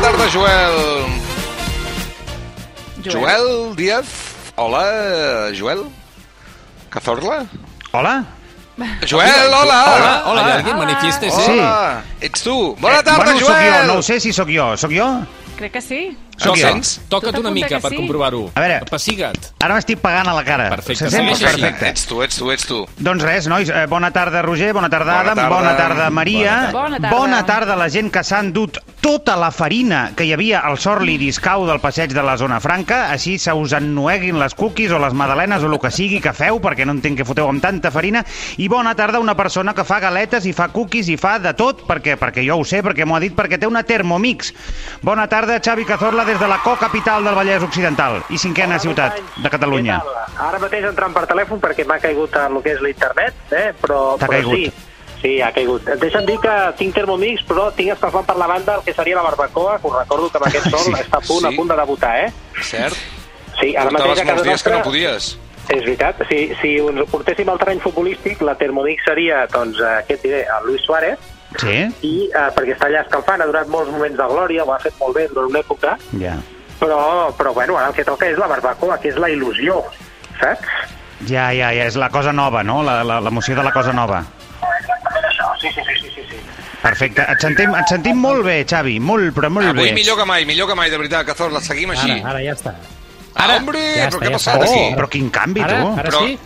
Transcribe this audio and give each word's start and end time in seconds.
Bona 0.00 0.12
tarda, 0.16 0.30
Joel. 0.32 1.04
Joel 3.04 3.76
Díaz. 3.76 4.06
Hola, 4.56 5.52
Joel. 5.52 5.84
Cazorla? 6.88 7.44
Hola? 7.92 8.24
Joel, 9.06 9.52
hola. 9.52 9.84
Hola, 9.94 10.22
hola. 10.24 10.46
Hay 10.46 10.52
alguien, 10.52 10.78
manifiéstese. 10.78 11.44
Sí. 11.44 11.52
Hola. 11.52 12.02
Ets 12.18 12.42
tu. 12.42 12.74
Bona 12.80 13.02
tarda, 13.02 13.24
bueno, 13.24 13.40
sóc 13.40 13.48
Joel. 13.50 13.74
jo, 13.74 13.86
no 13.92 13.98
ho 13.98 14.02
sé 14.02 14.20
si 14.20 14.32
sóc 14.32 14.48
jo. 14.48 14.74
Sóc 14.78 14.90
jo? 14.90 15.20
Crec 15.58 15.72
que 15.72 15.82
sí. 15.82 16.16
Em 16.40 16.54
jo. 16.54 16.56
sents? 16.56 17.00
Toca't 17.08 17.34
Tu 17.34 17.40
una 17.40 17.50
mica 17.50 17.68
que 17.68 17.80
per 17.80 17.90
sí? 17.90 17.96
comprovar-ho. 17.96 18.50
A 18.54 18.60
veure. 18.60 18.80
Pessiga't. 18.90 19.50
Ara 19.60 19.74
m'estic 19.76 19.98
pagant 20.00 20.28
a 20.28 20.34
la 20.34 20.44
cara. 20.44 20.68
Perfecte, 20.70 21.04
Se 21.04 21.10
sent 21.10 21.28
així. 21.28 21.44
perfecte. 21.44 21.88
Ets 21.90 22.06
tu, 22.06 22.22
ets 22.22 22.36
tu, 22.36 22.50
ets 22.50 22.66
tu. 22.66 22.86
Doncs 22.98 23.22
res, 23.22 23.46
nois, 23.46 23.68
eh, 23.68 23.86
bona 23.86 24.10
tarda, 24.10 24.42
Roger, 24.42 24.72
bona 24.72 24.88
tarda, 24.88 25.12
Bona 25.12 25.20
Adam, 25.20 25.36
tarda. 25.36 25.56
bona 25.56 25.76
tarda, 25.76 26.10
Maria. 26.10 26.70
Bona 26.72 26.98
tarda. 27.00 27.16
Bona 27.16 27.46
tarda 27.46 27.72
a 27.74 27.76
la 27.76 27.88
gent 27.90 28.10
que 28.10 28.24
s'ha 28.24 28.40
endut 28.40 28.78
tota 29.00 29.34
la 29.36 29.50
farina 29.50 30.12
que 30.14 30.24
hi 30.24 30.32
havia 30.32 30.60
al 30.60 30.76
Sorli 30.78 31.16
Discau 31.18 31.66
del 31.66 31.80
passeig 31.80 32.12
de 32.12 32.22
la 32.22 32.36
Zona 32.36 32.60
Franca, 32.60 33.10
així 33.10 33.38
se 33.38 33.52
us 33.52 33.72
ennueguin 33.72 34.38
les 34.38 34.54
cookies 34.54 34.92
o 34.92 34.98
les 34.98 35.14
madalenes 35.14 35.62
o 35.62 35.66
el 35.72 35.78
que 35.80 35.90
sigui 35.90 36.20
que 36.20 36.32
feu, 36.36 36.60
perquè 36.60 36.84
no 36.84 36.92
entenc 36.92 37.16
que 37.18 37.24
foteu 37.24 37.48
amb 37.48 37.62
tanta 37.62 37.90
farina. 37.90 38.24
I 38.58 38.68
bona 38.68 38.94
tarda 38.94 39.16
a 39.18 39.20
una 39.20 39.34
persona 39.36 39.72
que 39.74 39.84
fa 39.84 40.00
galetes 40.00 40.44
i 40.46 40.52
fa 40.52 40.68
cookies 40.68 41.08
i 41.08 41.16
fa 41.16 41.38
de 41.38 41.54
tot, 41.54 41.86
perquè, 41.86 42.16
perquè 42.18 42.44
jo 42.46 42.58
ho 42.60 42.64
sé, 42.64 42.82
perquè 42.84 43.06
m'ho 43.06 43.16
ha 43.16 43.20
dit, 43.20 43.34
perquè 43.34 43.58
té 43.58 43.66
una 43.66 43.82
Thermomix. 43.82 44.52
Bona 45.02 45.26
tarda, 45.28 45.58
Xavi 45.60 45.84
Cazorla, 45.86 46.24
des 46.30 46.38
de 46.38 46.46
la 46.46 46.60
co-capital 46.62 47.24
del 47.24 47.34
Vallès 47.34 47.62
Occidental 47.66 48.20
i 48.30 48.38
cinquena 48.38 48.78
ciutat 48.78 49.16
de 49.42 49.50
Catalunya. 49.50 49.96
Ara 50.38 50.60
mateix 50.62 50.84
entrant 50.86 51.14
per 51.16 51.24
telèfon 51.26 51.58
perquè 51.58 51.82
m'ha 51.88 51.96
caigut 51.98 52.36
el 52.38 52.60
que 52.62 52.74
és 52.76 52.84
l'internet, 52.84 53.40
eh? 53.50 53.72
però, 53.80 54.14
però 54.20 54.36
caigut. 54.36 54.54
sí. 54.54 54.86
Sí, 55.20 55.32
ha 55.44 55.50
caigut. 55.52 55.84
Deixa'm 56.00 56.24
dir 56.24 56.38
que 56.40 56.52
tinc 56.78 56.94
Thermomix, 56.96 57.42
però 57.44 57.66
tinc 57.76 57.92
escalfant 57.92 58.24
per 58.24 58.38
la 58.40 58.46
banda 58.48 58.78
el 58.78 58.84
que 58.86 58.94
seria 58.96 59.18
la 59.18 59.24
barbacoa, 59.26 59.74
que 59.82 59.90
us 59.90 59.96
recordo 59.98 60.30
que 60.30 60.38
amb 60.38 60.46
aquest 60.46 60.70
sol 60.72 60.86
Sí, 60.86 60.94
està 60.96 61.18
a 61.18 61.26
punt, 61.26 61.42
sí. 61.42 61.50
a 61.50 61.56
punt 61.58 61.68
de 61.68 61.76
debutar, 61.82 62.12
eh? 62.22 62.30
Cert? 62.70 62.96
Sí, 63.58 63.74
ara 63.74 63.90
mateix 63.90 64.06
Portaves 64.06 64.22
a 64.22 64.28
casa 64.30 64.46
dies 64.46 64.46
que 64.46 64.70
nostra... 64.70 64.78
no 64.78 64.86
podies. 64.86 65.28
És 65.66 65.82
veritat. 65.84 66.22
Si, 66.30 66.40
si 66.62 66.72
ens 66.80 67.10
portéssim 67.10 67.50
al 67.52 67.60
terreny 67.60 67.82
futbolístic, 67.84 68.40
la 68.46 68.54
Thermomix 68.62 69.04
seria, 69.04 69.42
doncs, 69.52 69.82
eh, 69.82 69.98
què 70.08 70.16
et 70.16 70.24
diré, 70.24 70.40
el 70.56 70.70
Luis 70.70 70.86
Suárez, 70.86 71.20
Sí? 71.58 71.76
i 72.06 72.30
eh, 72.30 72.46
perquè 72.54 72.76
està 72.76 72.86
allà 72.86 73.00
escalfant, 73.02 73.42
ha 73.42 73.46
durat 73.46 73.66
molts 73.68 73.90
moments 73.90 74.16
de 74.16 74.26
glòria, 74.30 74.62
ho 74.64 74.72
ha 74.72 74.78
fet 74.78 74.94
molt 75.00 75.16
bé 75.16 75.26
durant 75.28 75.50
una 75.50 75.58
època, 75.60 75.96
Ja. 76.20 76.36
però, 76.78 77.34
però 77.36 77.52
bueno, 77.52 77.76
ara 77.76 77.88
el 77.88 77.94
que 77.94 78.04
toca 78.04 78.28
és 78.30 78.38
la 78.38 78.46
barbacoa, 78.46 79.00
que 79.00 79.08
és 79.10 79.16
la 79.16 79.28
il·lusió, 79.28 79.82
saps? 80.38 80.68
Ja, 81.26 81.50
ja, 81.52 81.72
ja, 81.74 81.84
és 81.90 81.96
la 81.96 82.08
cosa 82.08 82.32
nova, 82.32 82.62
no? 82.62 82.82
La- 82.82 83.02
la- 83.04 83.20
L'emoció 83.20 83.56
de 83.56 83.62
la 83.64 83.72
cosa 83.72 83.92
nova. 83.92 84.22
Això, 84.62 85.50
sí, 85.60 85.68
sí, 85.74 85.82
sí, 85.84 85.98
sí, 86.00 86.10
sí. 86.14 86.22
sí. 86.30 86.36
Perfecte. 86.80 87.26
Et 87.28 87.40
sentim, 87.40 87.74
et 87.74 87.88
sentim 87.88 88.16
molt 88.16 88.42
bé, 88.46 88.64
Xavi. 88.64 88.98
Molt, 89.00 89.34
però 89.36 89.50
molt 89.50 89.66
Avui 89.68 89.88
bé. 89.90 89.92
millor 89.92 90.16
que 90.16 90.24
mai, 90.24 90.46
millor 90.46 90.68
que 90.68 90.74
mai, 90.74 90.88
de 90.88 90.96
veritat, 90.96 91.26
Cazorla. 91.26 91.60
Seguim 91.60 91.90
així. 91.90 92.10
Ara, 92.22 92.30
ara 92.30 92.40
ja 92.42 92.54
està. 92.54 92.72
Ah, 93.34 93.56
hombre, 93.58 93.78
Ja 93.96 94.08
però 94.08 94.16
està, 94.16 94.18
què 94.18 94.26
ha 94.26 94.30
ja 94.30 94.38
passat 94.38 94.62
està. 94.62 94.70
aquí? 94.70 94.80
Oh, 94.92 94.96
però 94.96 95.08
quin 95.08 95.28
canvi, 95.30 95.60
Ara, 95.60 95.80
tu. 95.82 95.92
ara 95.98 96.08
Però- 96.10 96.24
sí? 96.26 96.38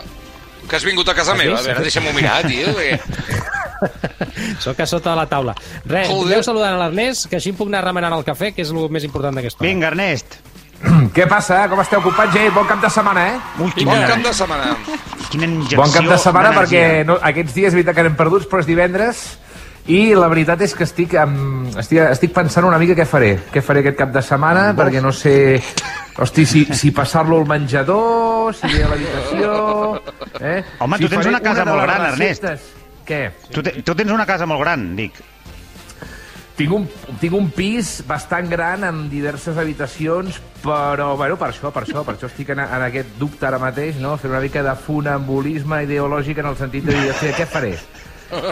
Que 0.67 0.75
has 0.75 0.83
vingut 0.83 1.07
a 1.09 1.13
casa 1.13 1.35
meva? 1.35 1.59
A 1.59 1.61
veure, 1.61 1.79
deixa'm-ho 1.85 2.11
mirar, 2.11 2.41
tio. 2.47 2.67
Sóc 4.63 4.79
a 4.79 4.87
sota 4.89 5.11
de 5.11 5.15
la 5.21 5.27
taula. 5.31 5.55
Res, 5.85 6.09
Joder. 6.09 6.33
aneu 6.33 6.43
saludant 6.47 6.75
a 6.75 6.81
l'Ernest, 6.85 7.29
que 7.29 7.39
així 7.39 7.53
em 7.53 7.57
puc 7.59 7.71
anar 7.71 7.83
remenant 7.85 8.15
el 8.17 8.25
cafè, 8.27 8.53
que 8.55 8.65
és 8.65 8.73
el 8.73 8.89
més 8.93 9.07
important 9.07 9.35
d'aquesta 9.35 9.61
hora. 9.63 9.69
Vinga, 9.69 9.91
Ernest. 9.93 10.37
Què 11.15 11.25
passa? 11.31 11.63
Com 11.71 11.79
esteu, 11.81 12.01
companys? 12.03 12.35
Eh, 12.41 12.49
bon 12.53 12.67
cap 12.67 12.81
de 12.83 12.89
setmana, 12.91 13.23
eh? 13.31 13.39
Ui, 13.63 13.71
Bon 13.87 14.05
cap 14.09 14.21
de 14.25 14.33
setmana. 14.35 14.75
quina 15.31 15.47
injecció 15.47 15.79
Bon 15.81 15.91
cap 15.91 16.05
de 16.11 16.17
setmana 16.21 16.51
perquè 16.53 16.83
no, 17.07 17.15
aquests 17.31 17.55
dies 17.55 17.71
és 17.71 17.77
veritat 17.77 17.95
que 17.97 18.03
anem 18.05 18.15
perduts, 18.19 18.45
però 18.51 18.61
és 18.61 18.67
divendres 18.69 19.25
i 19.87 20.15
la 20.17 20.27
veritat 20.31 20.61
és 20.65 20.73
que 20.73 20.83
estic, 20.83 21.13
um, 21.21 21.67
estic, 21.77 21.99
estic 22.09 22.31
pensant 22.33 22.65
una 22.65 22.79
mica 22.81 22.95
què 22.97 23.05
faré. 23.05 23.35
Què 23.53 23.61
faré 23.61 23.83
aquest 23.83 23.99
cap 23.99 24.13
de 24.15 24.23
setmana, 24.25 24.71
perquè 24.77 25.01
no 25.03 25.11
sé... 25.13 25.61
Hosti, 26.15 26.45
si, 26.47 26.61
si 26.71 26.89
passar-lo 26.95 27.41
al 27.41 27.45
menjador, 27.49 28.53
si 28.55 28.63
aniré 28.69 28.85
a 28.85 28.89
l'habitació... 28.93 29.49
Eh? 30.39 30.61
Home, 30.79 30.97
si 30.97 31.03
tu 31.03 31.09
tens 31.11 31.27
una 31.27 31.41
casa 31.43 31.65
de 31.65 31.73
molt 31.73 31.83
gran, 31.83 32.05
Ernest. 32.13 32.47
Què? 33.05 33.21
Tu, 33.51 33.61
te, 33.61 33.79
tu 33.85 33.95
tens 33.95 34.11
una 34.11 34.25
casa 34.25 34.47
molt 34.49 34.63
gran, 34.63 34.93
dic. 34.97 35.21
Tinc 36.55 36.71
un, 36.71 36.85
tinc 37.19 37.33
un 37.35 37.49
pis 37.51 37.97
bastant 38.07 38.47
gran 38.47 38.85
amb 38.87 39.09
diverses 39.11 39.57
habitacions, 39.59 40.37
però, 40.63 41.09
bueno, 41.19 41.35
per 41.35 41.49
això, 41.51 41.71
per 41.75 41.83
això, 41.83 42.05
per 42.07 42.15
això 42.15 42.29
estic 42.31 42.53
en, 42.55 42.61
en 42.63 42.85
aquest 42.85 43.17
dubte 43.19 43.43
ara 43.49 43.59
mateix, 43.59 43.99
no? 43.99 44.15
Fer 44.21 44.31
una 44.31 44.39
mica 44.43 44.63
de 44.63 44.75
funambulisme 44.85 45.81
ideològic 45.83 46.39
en 46.39 46.53
el 46.53 46.57
sentit 46.61 46.87
de 46.87 46.95
dir, 46.95 47.11
hòstia, 47.11 47.35
què 47.35 47.49
faré? 47.51 47.73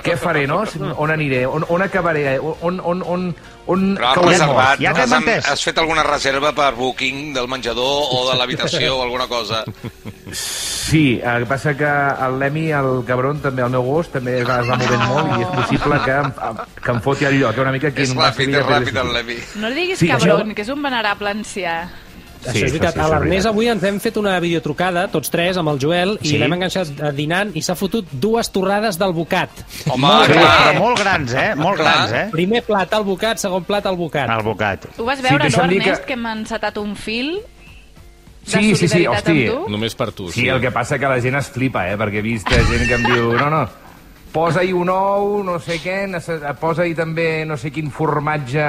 Què 0.03 0.18
faré, 0.19 0.44
no? 0.47 0.59
On 1.02 1.12
aniré? 1.12 1.46
On, 1.50 1.64
on 1.74 1.81
acabaré? 1.81 2.38
On, 2.40 2.78
on, 2.84 3.02
on, 3.08 3.25
on 3.72 3.88
Però 3.97 4.12
has 4.12 4.22
reservat, 4.28 4.84
ja 4.84 4.94
has, 4.94 5.16
entès. 5.18 5.47
has 5.50 5.66
fet 5.66 5.81
alguna 5.81 6.03
reserva 6.06 6.53
per 6.53 6.74
booking 6.78 7.31
del 7.34 7.50
menjador 7.50 8.14
o 8.14 8.22
de 8.30 8.38
l'habitació 8.38 9.00
o 9.00 9.02
alguna 9.08 9.31
cosa? 9.31 9.64
Sí, 10.94 11.20
el 11.26 11.40
que 11.44 11.50
passa 11.50 11.74
que 11.76 11.90
el 11.90 12.38
Lemi, 12.40 12.68
el 12.72 13.02
cabron, 13.08 13.40
també 13.42 13.64
el 13.66 13.72
meu 13.74 13.81
gos, 13.88 14.12
també 14.14 14.36
es 14.44 14.46
va, 14.48 14.59
es 14.62 14.70
va 14.70 14.78
movent 14.78 15.06
molt 15.09 15.34
i 15.40 15.42
és 15.42 15.52
possible 15.58 15.98
que 16.06 16.12
em, 16.22 16.31
que 16.86 16.92
em 16.94 17.02
foti 17.02 17.26
el 17.26 17.40
lloc, 17.42 17.58
una 17.66 17.74
mica 17.74 17.90
aquí 17.90 18.06
és 18.06 18.14
ràpid, 18.14 18.54
és 18.54 18.66
ràpid, 18.68 19.00
el. 19.02 19.12
Levi. 19.18 19.38
No 19.58 19.70
li 19.74 19.82
diguis 19.88 19.98
Sí, 20.03 20.08
cabron, 20.12 20.44
això- 20.52 20.56
que 20.56 20.62
és 20.62 20.70
un 20.70 20.84
venerable 20.86 21.32
ancià. 21.34 21.78
Sí, 22.44 22.50
això 22.50 22.66
és 22.68 22.74
veritat. 22.74 22.94
sí, 22.94 23.00
a 23.00 23.03
això 23.03 23.08
és 23.08 23.20
l'Ernest 23.22 23.48
avui 23.48 23.68
ens 23.72 23.84
hem 23.88 24.00
fet 24.03 24.18
una 24.20 24.34
videotrucada, 24.44 25.08
tots 25.08 25.30
tres, 25.32 25.56
amb 25.58 25.70
el 25.70 25.80
Joel, 25.80 26.18
Sí. 26.22 26.36
i 26.36 26.38
l'hem 26.42 26.53
enganxat 26.58 26.90
dinant 27.16 27.56
i 27.56 27.62
s'ha 27.64 27.74
fotut 27.80 28.06
dues 28.12 28.52
torrades 28.52 29.00
del 29.00 29.14
bocat. 29.14 29.50
Home, 29.88 30.02
Molt 30.06 30.28
clar. 30.28 30.36
grans, 30.36 30.66
però 30.68 30.80
molt 30.80 31.00
grans, 31.00 31.34
eh? 31.34 31.56
Molt 31.56 31.78
Clar. 31.80 31.94
grans, 31.96 32.12
eh? 32.12 32.28
Primer 32.32 32.62
plat 32.64 32.94
al 32.94 33.03
bocat, 33.06 33.38
segon 33.40 33.64
plat 33.64 33.86
al 33.88 33.96
bocat. 33.96 34.30
El 34.30 34.44
bocat. 34.44 34.86
Ho 34.98 35.06
vas 35.06 35.18
Sí, 35.18 35.24
veure, 35.24 35.38
no, 35.38 35.44
deixa'm 35.50 35.70
dir 35.70 35.82
Ernest, 35.82 36.02
que- 36.02 36.08
que, 36.08 36.14
hem 36.14 36.26
encetat 36.28 36.78
un 36.78 36.96
fil 36.98 37.40
Sí, 38.46 38.76
sí, 38.76 38.88
sí, 38.88 39.06
hosti. 39.08 39.48
amb 39.48 39.64
tu? 39.66 39.72
Només 39.72 39.96
per 39.96 40.12
tu, 40.12 40.30
Sí, 40.31 40.48
el 40.50 40.59
que 40.62 40.72
passa 40.72 41.00
que 41.00 41.08
la 41.08 41.22
gent 41.22 41.36
es 41.40 41.48
flipa, 41.50 41.86
eh? 41.90 41.96
Perquè 41.98 42.20
he 42.20 42.26
vist 42.26 42.50
gent 42.50 42.88
que 42.88 42.94
em 43.00 43.04
diu... 43.08 43.31
No, 43.40 43.50
no, 43.50 43.62
posa-hi 44.34 44.72
un 44.74 44.90
ou, 44.90 45.44
no 45.46 45.59
sé 45.62 45.78
què, 45.80 46.08
posa-hi 46.59 46.96
també 46.98 47.46
no 47.46 47.53
sé 47.56 47.70
quin 47.72 47.92
formatge 47.94 48.64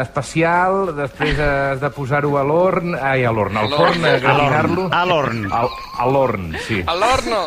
especial, 0.00 0.94
després 0.96 1.38
has 1.44 1.80
de 1.82 1.90
posar-ho 1.94 2.36
a 2.40 2.44
l'orn, 2.46 2.94
ai, 2.96 3.24
a 3.28 3.32
l'orn, 3.32 3.56
al 3.60 3.68
forn, 3.70 4.04
a 4.08 4.14
gratinar-lo. 4.18 4.88
A 4.90 5.04
l'orn. 5.06 5.46
Al- 5.52 5.68
A 6.00 6.06
l'orn, 6.08 6.54
sí. 6.66 6.80
A 6.86 6.94
l'horno. 6.96 7.42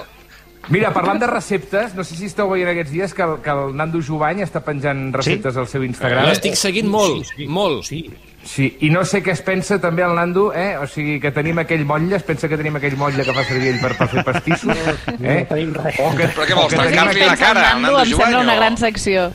Mira, 0.69 0.93
parlant 0.95 1.19
de 1.19 1.27
receptes, 1.27 1.95
no 1.97 2.05
sé 2.07 2.15
si 2.15 2.29
esteu 2.29 2.47
veient 2.53 2.69
aquests 2.71 2.91
dies 2.93 3.13
que 3.17 3.23
el, 3.25 3.33
que 3.43 3.49
el 3.51 3.73
Nando 3.75 3.99
Jovany 3.99 4.39
està 4.45 4.61
penjant 4.63 5.09
receptes 5.11 5.57
al 5.57 5.67
seu 5.67 5.83
Instagram. 5.83 6.29
L'estic 6.29 6.55
seguint 6.55 6.87
molt, 6.87 7.33
molt. 7.51 7.83
Sí. 7.89 8.05
Sí, 8.43 8.65
i 8.83 8.89
no 8.91 9.05
sé 9.07 9.21
què 9.23 9.31
es 9.31 9.41
pensa 9.41 9.77
també 9.79 10.03
el 10.03 10.13
Nando, 10.17 10.49
eh? 10.53 10.75
O 10.77 10.83
sigui, 10.91 11.15
que 11.23 11.31
tenim 11.31 11.61
aquell 11.63 11.85
motlle, 11.87 12.17
es 12.17 12.23
pensa 12.27 12.49
que 12.51 12.57
tenim 12.59 12.75
aquell 12.75 12.97
motlle 12.99 13.23
que 13.23 13.31
fa 13.33 13.45
servir 13.47 13.69
ell 13.71 13.79
per, 13.79 13.93
per 13.97 14.09
fer 14.11 14.23
pastissos, 14.27 14.75
eh? 14.75 14.97
No 15.15 15.37
tenim 15.53 15.71
res. 15.79 15.99
O 16.03 16.09
que, 16.17 16.27
Però 16.35 16.45
què 16.49 16.57
vols, 16.59 16.75
tancar-li 16.75 17.23
la 17.23 17.37
cara 17.39 17.69
al 17.71 17.81
Nando, 17.81 17.97
Nando 17.97 18.03
em 18.03 18.17
sembla 18.19 18.41
una 18.43 18.55
gran 18.59 18.77
secció. 18.77 19.29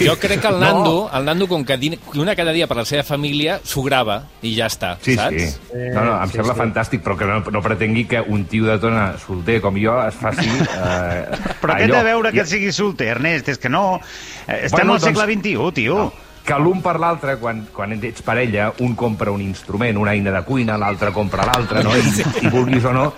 Jo 0.00 0.14
crec 0.18 0.40
que 0.40 0.48
el 0.48 0.58
Nando, 0.58 1.10
el 1.14 1.24
Nando 1.26 1.46
com 1.46 1.62
que 1.66 1.76
una 2.16 2.34
cada 2.34 2.52
dia 2.56 2.66
per 2.66 2.78
la 2.80 2.84
seva 2.88 3.02
família, 3.06 3.58
s'ho 3.62 3.82
grava 3.84 4.22
i 4.42 4.54
ja 4.56 4.66
està, 4.70 4.94
Sí, 5.04 5.14
saps? 5.14 5.36
sí. 5.36 5.82
No, 5.94 6.04
no, 6.06 6.14
em 6.22 6.30
sí, 6.30 6.38
sembla 6.38 6.54
sí. 6.54 6.60
fantàstic, 6.62 7.02
però 7.04 7.16
que 7.18 7.28
no, 7.28 7.36
no 7.52 7.62
pretengui 7.62 8.06
que 8.08 8.22
un 8.22 8.46
tio 8.50 8.64
de 8.66 8.78
tona 8.82 9.12
solter 9.22 9.60
com 9.62 9.76
jo 9.78 9.98
es 10.06 10.16
faci... 10.18 10.48
Eh, 10.48 11.52
Però 11.60 11.76
què 11.76 11.90
té 11.90 11.98
a 11.98 12.02
veure 12.06 12.32
que 12.32 12.42
I- 12.42 12.48
sigui 12.48 12.72
solter, 12.72 13.10
Ernest? 13.18 13.50
És 13.54 13.58
que 13.62 13.68
no... 13.68 14.00
Estem 14.48 14.70
Bueno, 14.80 14.94
al 14.96 15.00
segle 15.04 15.26
doncs- 15.28 15.44
XXI, 15.44 15.72
tio. 15.82 16.00
Que 16.48 16.56
l'un 16.58 16.80
per 16.80 16.94
l'altre, 17.00 17.36
quan, 17.36 17.66
quan 17.74 17.92
ets 17.98 18.22
parella, 18.24 18.70
un 18.80 18.94
compra 18.96 19.30
un 19.34 19.42
instrument, 19.44 19.98
una 20.00 20.14
eina 20.16 20.32
de 20.32 20.40
cuina, 20.48 20.78
l'altre 20.80 21.12
compra 21.12 21.44
l'altre, 21.44 21.82
no? 21.84 21.92
I, 21.92 22.46
I 22.46 22.52
vulguis 22.52 22.86
o 22.88 22.92
no, 22.96 23.10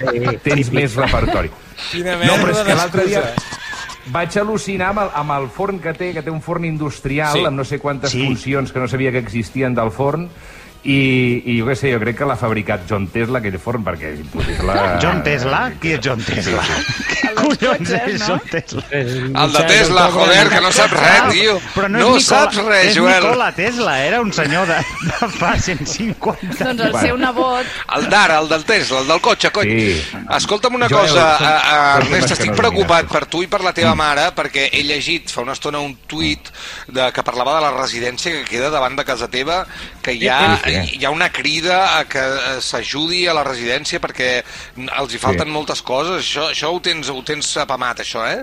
tens 0.43 0.73
més 0.75 0.97
repertori. 0.99 1.51
Quina 1.93 2.17
No, 2.19 2.35
però 2.43 2.51
és 2.57 2.65
que 2.67 2.75
l'altre 2.75 3.07
dia 3.07 3.23
vaig 4.11 4.35
al·lucinar 4.41 4.89
amb 4.91 5.05
el, 5.05 5.11
amb 5.23 5.37
el 5.37 5.47
forn 5.55 5.79
que 5.79 5.93
té, 5.95 6.11
que 6.17 6.25
té 6.27 6.33
un 6.35 6.41
forn 6.43 6.65
industrial, 6.67 7.37
Sí. 7.39 7.45
amb 7.47 7.57
no 7.63 7.65
sé 7.65 7.79
quantes 7.79 8.11
Sí. 8.11 8.25
funcions 8.27 8.73
que 8.73 8.81
no 8.83 8.89
sabia 8.89 9.13
que 9.13 9.23
existien 9.23 9.75
del 9.75 9.93
forn, 9.95 10.27
i, 10.83 11.43
i 11.53 11.59
jo 11.59 11.67
què 11.69 11.75
sé, 11.77 11.91
jo 11.93 12.01
crec 12.01 12.17
que 12.21 12.27
l'ha 12.29 12.37
fabricat 12.41 12.87
John 12.89 13.07
Tesla, 13.13 13.41
aquell 13.43 13.59
forn, 13.61 13.83
perquè 13.85 14.15
és 14.15 14.21
impossible... 14.23 14.77
John 15.03 15.21
Tesla? 15.27 15.59
Qui 15.81 15.93
és 15.97 16.01
John 16.05 16.23
Tesla? 16.25 16.65
Què 17.11 17.33
collons 17.37 17.91
és 17.99 18.15
no? 18.23 18.29
John 18.31 18.47
Tesla? 18.49 18.85
El 18.91 19.53
de 19.57 19.65
Tesla, 19.69 20.07
joder, 20.15 20.47
que 20.49 20.61
no 20.65 20.71
saps 20.73 20.95
res, 20.97 21.27
tio. 21.35 21.57
Però 21.75 21.91
no, 21.91 22.01
No 22.01 22.15
és 22.17 22.25
Nicola, 22.25 22.29
saps 22.31 22.61
res, 22.65 22.87
és 22.89 22.97
Joel. 22.97 23.21
Nikola 23.27 23.51
Tesla, 23.59 23.97
era 24.07 24.21
un 24.25 24.33
senyor 24.33 24.71
de, 24.71 24.79
de 25.05 25.29
fa 25.37 25.53
150 25.61 26.65
Doncs 26.71 26.87
el 26.89 26.97
seu 27.05 27.21
nebot... 27.21 27.77
El 27.99 28.09
d'ara, 28.13 28.41
el 28.41 28.49
del 28.49 28.65
Tesla, 28.69 29.03
el 29.05 29.13
del 29.13 29.21
cotxe, 29.25 29.53
cony. 29.53 29.75
Sí. 29.77 30.23
Escolta'm 30.39 30.81
una 30.81 30.89
Joel, 30.89 31.11
cosa, 31.13 31.27
a, 31.37 31.53
a, 31.59 31.77
són 32.01 32.09
Ernest, 32.09 32.35
estic 32.39 32.57
preocupat 32.57 33.11
per 33.13 33.25
tu 33.31 33.45
i 33.45 33.51
per 33.53 33.61
la 33.67 33.75
teva 33.77 33.93
mare, 33.99 34.31
perquè 34.37 34.71
he 34.73 34.83
llegit 34.89 35.29
fa 35.33 35.45
una 35.45 35.53
estona 35.59 35.83
un 35.85 35.95
tuit 36.09 36.49
de, 36.89 37.11
que 37.13 37.25
parlava 37.27 37.59
de 37.59 37.65
la 37.69 37.73
residència 37.77 38.33
que 38.33 38.45
queda 38.49 38.73
davant 38.73 38.97
de 38.97 39.05
casa 39.05 39.29
teva, 39.29 39.63
que 40.01 40.17
hi 40.17 40.29
ha, 40.29 40.41
Sí, 40.41 40.70
sí. 40.70 40.70
Hi 40.79 41.05
ha 41.05 41.11
una 41.15 41.31
crida 41.33 41.99
a 41.99 42.05
que 42.09 42.23
eh, 42.23 42.55
s'ajudi 42.65 43.27
a 43.29 43.35
la 43.37 43.45
residència 43.47 44.01
perquè 44.03 44.31
els 45.01 45.15
hi 45.15 45.21
falten 45.23 45.51
moltes 45.53 45.83
coses. 45.83 46.23
Això, 46.25 46.49
això 46.55 46.73
ho, 46.73 46.81
tens, 46.85 47.11
ho 47.11 47.23
tens 47.27 47.53
apamat, 47.63 48.05
això, 48.05 48.25
eh? 48.29 48.43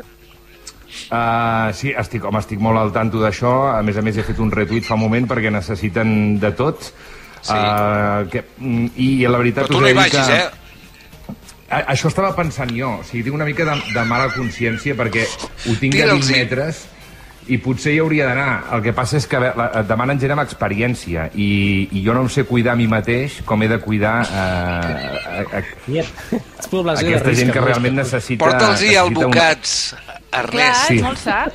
Uh, 1.07 1.69
sí, 1.75 1.91
estic, 1.95 2.23
home, 2.25 2.39
estic 2.41 2.61
molt 2.63 2.79
al 2.79 2.93
tanto 2.95 3.21
d'això. 3.21 3.53
A 3.75 3.81
més 3.85 3.99
a 3.99 4.03
més, 4.05 4.17
he 4.17 4.25
fet 4.27 4.39
un 4.43 4.51
retuit 4.53 4.85
fa 4.87 4.97
un 4.97 5.03
moment 5.05 5.27
perquè 5.29 5.51
necessiten 5.53 6.37
de 6.41 6.51
tot. 6.57 6.89
Sí. 7.41 7.53
Uh, 7.53 8.25
que, 8.31 8.43
mm, 8.57 8.95
I 8.95 9.09
la 9.29 9.41
veritat... 9.43 9.67
Però 9.67 9.77
tu 9.77 9.83
no 9.83 9.91
hi 9.91 9.97
vagis, 9.97 10.27
que... 10.27 10.39
eh? 10.41 11.35
A, 11.67 11.81
això 11.93 12.09
estava 12.11 12.31
pensant 12.35 12.71
jo. 12.75 12.97
O 13.01 13.07
sigui, 13.07 13.25
tinc 13.27 13.35
una 13.35 13.47
mica 13.47 13.67
de, 13.67 13.75
de 13.93 14.05
mala 14.07 14.29
consciència 14.33 14.95
perquè 14.99 15.27
ho 15.27 15.75
tinc 15.79 15.95
a 15.95 16.05
Tira'ls-hi. 16.05 16.33
20 16.33 16.45
metres 16.45 16.85
i 17.53 17.57
potser 17.63 17.93
hi 17.95 17.99
hauria 18.03 18.27
d'anar. 18.29 18.51
El 18.77 18.83
que 18.85 18.93
passa 18.97 19.17
és 19.19 19.27
que 19.29 19.39
a 19.39 19.43
la, 19.47 19.67
et 19.81 19.89
demanen 19.89 20.19
gent 20.21 20.35
amb 20.35 20.43
experiència 20.43 21.27
i, 21.35 21.49
i 21.91 22.03
jo 22.05 22.15
no 22.17 22.25
em 22.25 22.31
sé 22.33 22.45
cuidar 22.49 22.75
a 22.75 22.79
mi 22.79 22.87
mateix 22.91 23.41
com 23.47 23.63
he 23.63 23.69
de 23.71 23.79
cuidar 23.83 24.15
eh, 24.27 25.43
a, 25.43 25.61
a, 25.61 26.41
població 26.71 27.07
de 27.07 27.15
aquesta 27.15 27.35
gent 27.41 27.53
que 27.55 27.63
realment 27.63 28.01
necessita... 28.03 28.43
Porta'ls-hi 28.45 28.95
albocats, 28.99 29.77
Clar, 29.93 30.23
Ernest. 30.43 30.87
Sí. 30.87 30.99
és 30.99 31.07
molt 31.07 31.23
sa. 31.23 31.45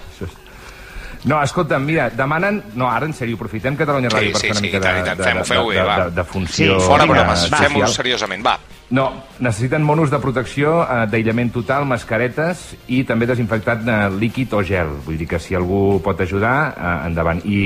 No, 1.24 1.38
escolta'm, 1.42 1.84
mira, 1.86 2.08
demanen... 2.10 2.60
No, 2.74 2.88
ara, 2.90 3.06
en 3.06 3.14
sèrio, 3.14 3.38
aprofitem 3.38 3.76
Catalunya 3.78 4.10
Sí, 4.10 4.16
Ràdio 4.16 4.32
per 4.34 4.40
sí, 4.40 4.48
fer 4.48 4.54
una 4.56 4.58
sí, 4.60 4.66
mica 4.66 4.80
de, 4.82 4.92
de, 5.06 5.44
Fem-ho, 5.46 5.69
de, 5.70 5.78
bé, 5.78 5.86
de, 5.86 6.04
de, 6.04 6.14
de 6.16 6.24
funció... 6.26 6.78
Sí, 6.80 6.86
Fora 6.88 7.06
bromes, 7.06 7.46
va. 7.52 7.60
fem-ho 7.62 7.90
seriosament, 7.94 8.42
va. 8.46 8.56
No, 8.92 9.06
necessiten 9.38 9.86
monos 9.86 10.10
de 10.12 10.19
protecció, 10.20 10.82
eh, 10.82 11.06
d'aïllament 11.08 11.52
total, 11.54 11.86
mascaretes 11.88 12.72
i 12.92 13.04
també 13.08 13.28
desinfectat 13.30 13.86
eh, 13.86 14.00
líquid 14.19 14.52
o 14.58 14.60
gel. 14.66 14.90
Vull 15.06 15.16
dir 15.20 15.30
que 15.30 15.40
si 15.40 15.56
algú 15.56 16.00
pot 16.04 16.20
ajudar, 16.20 16.56
eh, 16.74 16.94
endavant. 17.06 17.40
I, 17.46 17.62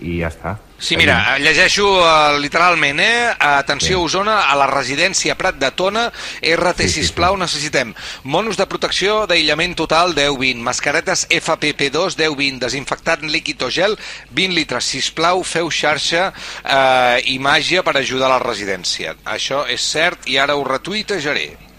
I 0.00 0.20
ja 0.22 0.30
està. 0.30 0.54
Sí, 0.80 0.96
mira, 0.96 1.36
llegeixo 1.36 1.84
uh, 2.00 2.38
literalment, 2.40 3.00
eh? 3.04 3.36
Atenció, 3.38 3.98
Sí. 4.00 4.04
Osona, 4.10 4.46
a 4.48 4.56
la 4.56 4.66
residència 4.70 5.36
Prat 5.36 5.58
de 5.60 5.68
Tona, 5.76 6.06
RT, 6.40 6.86
Sí, 6.86 6.88
sí, 6.88 7.02
sisplau, 7.04 7.36
necessitem 7.36 7.92
monos 8.24 8.56
de 8.56 8.66
protecció 8.66 9.26
d'aïllament 9.28 9.76
total 9.76 10.14
10-20, 10.16 10.64
mascaretes 10.64 11.26
FPP2 11.28 12.16
10-20, 12.16 12.58
desinfectant 12.64 13.28
líquid 13.28 13.60
o 13.62 13.70
gel 13.70 13.98
20 14.32 14.56
litres, 14.56 14.88
sisplau, 14.88 15.44
feu 15.44 15.68
xarxa 15.70 16.30
eh, 16.64 17.20
i 17.28 17.38
màgia 17.38 17.84
per 17.84 17.98
ajudar 18.00 18.30
a 18.30 18.38
la 18.38 18.44
residència. 18.44 19.18
Això 19.28 19.66
és 19.68 19.84
cert 19.84 20.30
i 20.32 20.40
ara 20.40 20.56
ho 20.56 20.64
retuitejaré. 20.64 21.69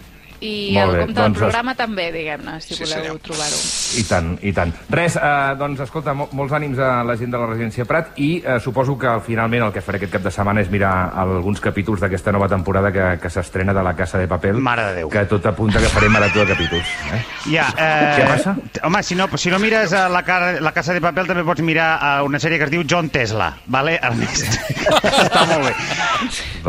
I 0.42 0.72
Molt 0.74 0.88
el 0.90 0.92
bé, 0.96 1.00
compte 1.04 1.20
doncs 1.20 1.24
del 1.24 1.32
es- 1.32 1.38
programa 1.38 1.74
també, 1.78 2.08
diguem-ne, 2.12 2.56
si 2.60 2.74
Sí, 2.74 2.82
voleu 2.82 3.18
trobar-ho. 3.22 3.58
I 4.00 4.02
tant, 4.08 4.30
i 4.42 4.52
tant. 4.52 4.72
Res, 4.90 5.14
eh, 5.16 5.54
doncs 5.58 5.80
escolta, 5.84 6.14
mo 6.18 6.28
molts 6.32 6.52
ànims 6.58 6.80
a 6.82 7.04
la 7.06 7.14
gent 7.16 7.30
de 7.30 7.38
la 7.38 7.46
residència 7.46 7.84
Prat 7.86 8.18
i 8.18 8.42
eh, 8.44 8.58
suposo 8.60 8.96
que 8.98 9.12
finalment 9.22 9.62
el 9.68 9.72
que 9.72 9.80
faré 9.80 10.00
aquest 10.00 10.12
cap 10.16 10.22
de 10.26 10.32
setmana 10.34 10.60
és 10.64 10.70
mirar 10.72 11.12
alguns 11.14 11.60
capítols 11.62 12.00
d'aquesta 12.02 12.32
nova 12.34 12.48
temporada 12.50 12.90
que, 12.90 13.06
que 13.22 13.30
s'estrena 13.30 13.72
de 13.72 13.82
la 13.86 13.94
Casa 13.94 14.18
de 14.18 14.26
Papel. 14.26 14.58
Mare 14.58 14.88
de 14.88 14.94
Déu. 15.02 15.08
Que 15.12 15.24
tot 15.30 15.46
apunta 15.46 15.78
que 15.78 15.86
faré 15.92 16.08
marató 16.08 16.40
de 16.42 16.46
capítols. 16.56 16.90
Eh? 17.12 17.22
Ja, 17.52 17.68
eh, 17.76 18.16
Què 18.18 18.26
passa? 18.26 18.56
Home, 18.82 19.02
si 19.06 19.14
no, 19.14 19.28
si 19.38 19.50
no 19.50 19.58
mires 19.62 19.92
a 19.92 20.08
la, 20.08 20.24
cara, 20.24 20.60
la 20.60 20.72
Casa 20.72 20.92
de 20.92 21.00
Papel, 21.00 21.26
també 21.30 21.44
pots 21.46 21.62
mirar 21.62 21.98
a 22.02 22.22
una 22.26 22.40
sèrie 22.42 22.58
que 22.58 22.64
es 22.66 22.70
diu 22.74 22.82
John 22.88 23.10
Tesla, 23.14 23.52
¿vale? 23.66 24.00
Ernest? 24.02 24.58
Està 25.22 25.46
molt 25.46 25.68
bé. 25.70 25.74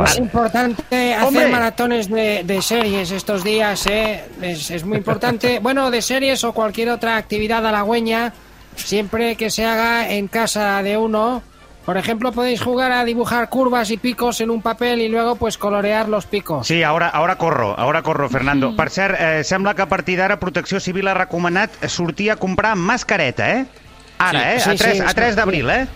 Es 0.04 0.18
importante 0.18 1.14
hacer 1.16 1.24
Hombre. 1.28 1.48
maratones 1.48 2.10
de, 2.10 2.44
de 2.44 2.62
series 2.62 3.12
estos 3.12 3.44
días, 3.44 3.63
¿eh? 3.72 4.24
Es, 4.42 4.70
es 4.72 4.84
muy 4.84 4.98
importante. 4.98 5.60
Bueno, 5.64 5.90
de 5.92 6.02
series 6.02 6.44
o 6.44 6.52
cualquier 6.54 6.90
otra 6.90 7.16
actividad 7.16 7.66
halagüeña, 7.66 8.34
siempre 8.76 9.36
que 9.36 9.50
se 9.50 9.66
haga 9.66 10.10
en 10.10 10.28
casa 10.28 10.84
de 10.84 10.98
uno. 10.98 11.42
Por 11.86 11.98
ejemplo, 11.98 12.32
podéis 12.32 12.62
jugar 12.62 12.92
a 12.92 13.04
dibujar 13.04 13.50
curvas 13.50 13.92
y 13.92 13.98
picos 13.98 14.40
en 14.42 14.50
un 14.50 14.62
papel 14.62 15.02
y 15.02 15.10
luego 15.10 15.36
pues 15.36 15.58
colorear 15.58 16.08
los 16.08 16.26
picos. 16.26 16.68
Sí, 16.68 16.82
ahora, 16.82 17.10
ahora 17.10 17.38
corro, 17.38 17.78
ahora 17.78 18.02
corro, 18.02 18.30
Fernando. 18.30 18.76
Per 18.76 18.90
cert, 18.90 19.20
eh, 19.20 19.44
sembla 19.44 19.74
que 19.76 19.82
a 19.82 19.90
partir 19.90 20.18
d'ara 20.18 20.40
Protecció 20.40 20.80
Civil 20.80 21.08
ha 21.08 21.14
recomanat 21.14 21.72
sortir 21.88 22.32
a 22.32 22.38
comprar 22.38 22.76
mascareta, 22.76 23.52
eh? 23.52 23.66
Ara, 24.18 24.56
eh? 24.56 24.60
Sí, 24.60 24.70
a 24.70 24.76
3, 24.76 24.98
sí, 24.98 25.04
a 25.06 25.14
3 25.14 25.30
sí. 25.30 25.36
d'abril, 25.36 25.70
eh? 25.70 25.88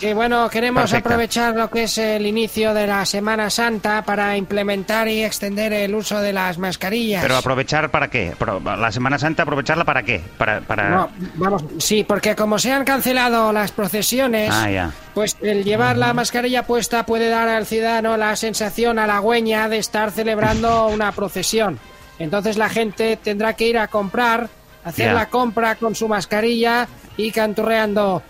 Sí, 0.00 0.14
bueno, 0.14 0.48
queremos 0.48 0.84
Perfecto. 0.84 1.10
aprovechar 1.10 1.54
lo 1.54 1.68
que 1.68 1.82
es 1.82 1.98
el 1.98 2.26
inicio 2.26 2.72
de 2.72 2.86
la 2.86 3.04
Semana 3.04 3.50
Santa 3.50 4.00
para 4.02 4.34
implementar 4.34 5.06
y 5.08 5.22
extender 5.22 5.74
el 5.74 5.94
uso 5.94 6.20
de 6.22 6.32
las 6.32 6.56
mascarillas. 6.56 7.20
Pero 7.20 7.36
aprovechar 7.36 7.90
para 7.90 8.08
qué? 8.08 8.32
La 8.78 8.90
Semana 8.92 9.18
Santa, 9.18 9.42
aprovecharla 9.42 9.84
para 9.84 10.02
qué? 10.02 10.22
Para, 10.38 10.62
para... 10.62 10.88
No, 10.88 11.10
vamos, 11.34 11.64
sí, 11.78 12.02
porque 12.02 12.34
como 12.34 12.58
se 12.58 12.72
han 12.72 12.84
cancelado 12.86 13.52
las 13.52 13.72
procesiones, 13.72 14.48
Ah, 14.50 14.70
ya. 14.70 14.90
pues 15.12 15.36
el 15.42 15.64
llevar 15.64 15.98
la 15.98 16.14
mascarilla 16.14 16.62
puesta 16.62 17.04
puede 17.04 17.28
dar 17.28 17.48
al 17.48 17.66
ciudadano 17.66 18.16
la 18.16 18.34
sensación 18.36 18.98
halagüeña 18.98 19.68
de 19.68 19.76
estar 19.78 20.12
celebrando 20.12 20.86
una 20.88 21.12
procesión. 21.12 21.78
Entonces 22.18 22.56
la 22.56 22.70
gente 22.70 23.18
tendrá 23.22 23.52
que 23.52 23.68
ir 23.68 23.76
a 23.76 23.88
comprar, 23.88 24.48
hacer 24.82 25.12
la 25.12 25.28
compra 25.28 25.74
con 25.74 25.94
su 25.94 26.08
mascarilla 26.08 26.88
y 27.18 27.32
canturreando. 27.32 28.22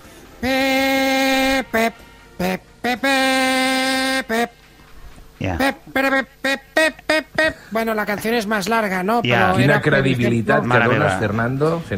Bueno, 7.71 7.95
la 7.95 8.05
canción 8.05 8.35
es 8.35 8.47
más 8.47 8.69
larga, 8.69 9.03
¿no? 9.03 9.23
Pero. 9.23 9.55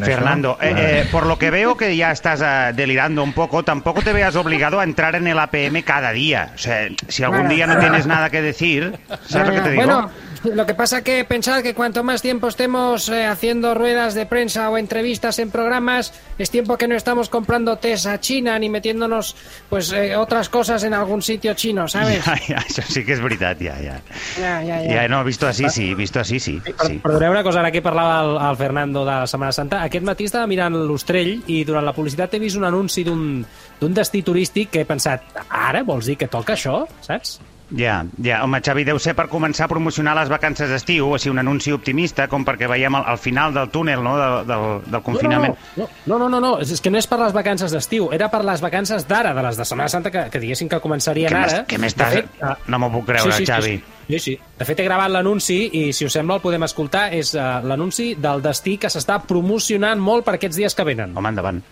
Fernando, 0.04 0.58
eh, 0.60 0.74
eh, 0.76 1.08
por 1.10 1.26
lo 1.26 1.38
que 1.38 1.50
veo 1.50 1.76
que 1.76 1.96
ya 1.96 2.12
estás 2.12 2.40
eh, 2.44 2.72
delirando 2.74 3.22
un 3.22 3.32
poco, 3.32 3.64
tampoco 3.64 4.02
te 4.02 4.12
veas 4.12 4.36
obligado 4.36 4.78
a 4.80 4.84
entrar 4.84 5.16
en 5.16 5.26
el 5.26 5.38
APM 5.38 5.82
cada 5.82 6.12
día. 6.12 6.52
O 6.54 6.58
sea, 6.58 6.88
si 7.08 7.24
algún 7.24 7.48
día 7.48 7.66
no 7.66 7.78
tienes 7.78 8.06
nada 8.06 8.30
que 8.30 8.42
decir, 8.42 8.98
¿sabes 9.26 9.48
lo 9.48 9.54
que 9.54 9.60
te 9.60 9.70
digo? 9.70 9.84
Bueno, 9.84 10.10
lo 10.44 10.66
que 10.66 10.74
pasa 10.74 11.02
que 11.02 11.24
pensad 11.24 11.62
que 11.62 11.74
cuanto 11.74 12.02
más 12.02 12.22
tiempo 12.22 12.48
estemos 12.48 13.08
eh, 13.08 13.26
haciendo 13.26 13.74
ruedas 13.74 14.14
de 14.14 14.26
prensa 14.26 14.70
o 14.70 14.78
entrevistas 14.78 15.38
en 15.38 15.50
programas, 15.50 16.12
es 16.38 16.50
tiempo 16.50 16.76
que 16.76 16.88
no 16.88 16.96
estamos 16.96 17.28
comprando 17.28 17.76
test 17.76 18.06
a 18.06 18.18
China 18.20 18.58
ni 18.58 18.68
metiéndonos 18.68 19.36
pues 19.68 19.92
eh, 19.92 20.16
otras 20.16 20.48
cosas 20.48 20.82
en 20.84 20.94
algún 20.94 21.22
sitio 21.22 21.54
chino, 21.54 21.86
¿sabes? 21.88 22.22
Ja, 22.24 22.36
ja, 22.36 22.58
això 22.62 22.82
sí 22.86 23.04
que 23.06 23.14
és 23.14 23.22
veritat, 23.22 23.60
ja, 23.62 23.76
ja. 23.78 23.98
Ya, 24.38 24.54
ya, 24.62 24.80
ya. 24.82 25.02
Ja, 25.02 25.08
no, 25.08 25.22
visto 25.24 25.46
así 25.46 25.68
sí, 25.70 25.94
visto 25.94 26.20
así 26.20 26.40
sí. 26.40 26.58
Per, 26.60 26.74
sí. 26.86 26.98
Perdoneu 27.02 27.32
una 27.32 27.42
cosa, 27.42 27.60
ara 27.60 27.72
que 27.72 27.82
parlava 27.82 28.20
el, 28.22 28.36
el 28.50 28.56
Fernando 28.56 29.04
de 29.04 29.12
la 29.12 29.26
Setmana 29.26 29.52
Santa. 29.52 29.82
Aquest 29.86 30.06
matí 30.06 30.26
estava 30.28 30.46
mirant 30.50 30.76
l'Ostrell 30.76 31.42
i 31.46 31.62
durant 31.68 31.86
la 31.86 31.94
publicitat 31.94 32.34
he 32.34 32.42
vist 32.42 32.58
un 32.58 32.66
anunci 32.68 33.06
d'un 33.06 33.42
d'un 33.82 33.94
destí 33.94 34.22
turístic 34.22 34.70
que 34.70 34.84
he 34.84 34.86
pensat, 34.86 35.24
ara 35.50 35.82
vols 35.82 36.06
dir 36.06 36.14
que 36.20 36.30
toca 36.30 36.54
això, 36.54 36.84
saps? 37.02 37.40
Ja, 37.76 38.04
ja. 38.22 38.42
Home, 38.44 38.60
Xavi, 38.60 38.84
deu 38.84 38.98
ser 39.00 39.14
per 39.16 39.28
començar 39.32 39.64
a 39.64 39.68
promocionar 39.70 40.12
les 40.18 40.28
vacances 40.28 40.68
d'estiu, 40.68 41.06
o 41.08 41.18
sigui, 41.18 41.32
un 41.32 41.38
anunci 41.40 41.72
optimista, 41.72 42.26
com 42.28 42.44
perquè 42.44 42.68
veiem 42.68 42.94
al, 42.98 43.04
al 43.14 43.18
final 43.18 43.54
del 43.54 43.70
túnel, 43.72 44.02
no?, 44.04 44.16
del, 44.18 44.46
del, 44.50 44.66
del 44.92 45.02
confinament. 45.02 45.56
No, 45.76 45.88
no, 46.06 46.18
no, 46.18 46.28
no, 46.28 46.40
no, 46.40 46.50
és 46.60 46.80
que 46.84 46.90
no 46.92 46.98
és 47.00 47.06
per 47.08 47.18
les 47.22 47.32
vacances 47.32 47.72
d'estiu, 47.72 48.10
era 48.12 48.28
per 48.32 48.42
les 48.44 48.60
vacances 48.60 49.06
d'ara, 49.08 49.32
de 49.34 49.42
les 49.48 49.56
de 49.56 49.64
Setmana 49.64 49.88
Santa, 49.88 50.10
que, 50.12 50.26
que 50.30 50.40
diguéssim 50.42 50.68
que 50.68 50.80
començarien 50.84 51.32
Què 51.32 51.40
m'es- 51.40 51.54
ara. 51.56 51.64
què 51.66 51.80
m'estàs- 51.80 52.12
fet, 52.20 52.42
ah, 52.42 52.56
No 52.66 52.78
m'ho 52.78 52.90
puc 52.98 53.06
creure, 53.08 53.32
sí, 53.32 53.44
sí, 53.46 53.50
Xavi. 53.50 53.76
Sí, 53.78 53.82
sí, 54.12 54.18
sí. 54.18 54.38
De 54.58 54.64
fet, 54.68 54.80
he 54.80 54.84
gravat 54.84 55.08
l'anunci 55.10 55.58
i, 55.72 55.84
si 55.96 56.04
us 56.04 56.12
sembla, 56.12 56.36
el 56.36 56.42
podem 56.44 56.62
escoltar. 56.66 57.06
És 57.14 57.32
uh, 57.34 57.62
l'anunci 57.64 58.14
del 58.20 58.42
destí 58.44 58.76
que 58.76 58.90
s'està 58.92 59.20
promocionant 59.24 59.98
molt 60.02 60.24
per 60.26 60.34
aquests 60.36 60.58
dies 60.60 60.74
que 60.76 60.84
venen. 60.84 61.16
Home, 61.16 61.30
endavant. 61.32 61.62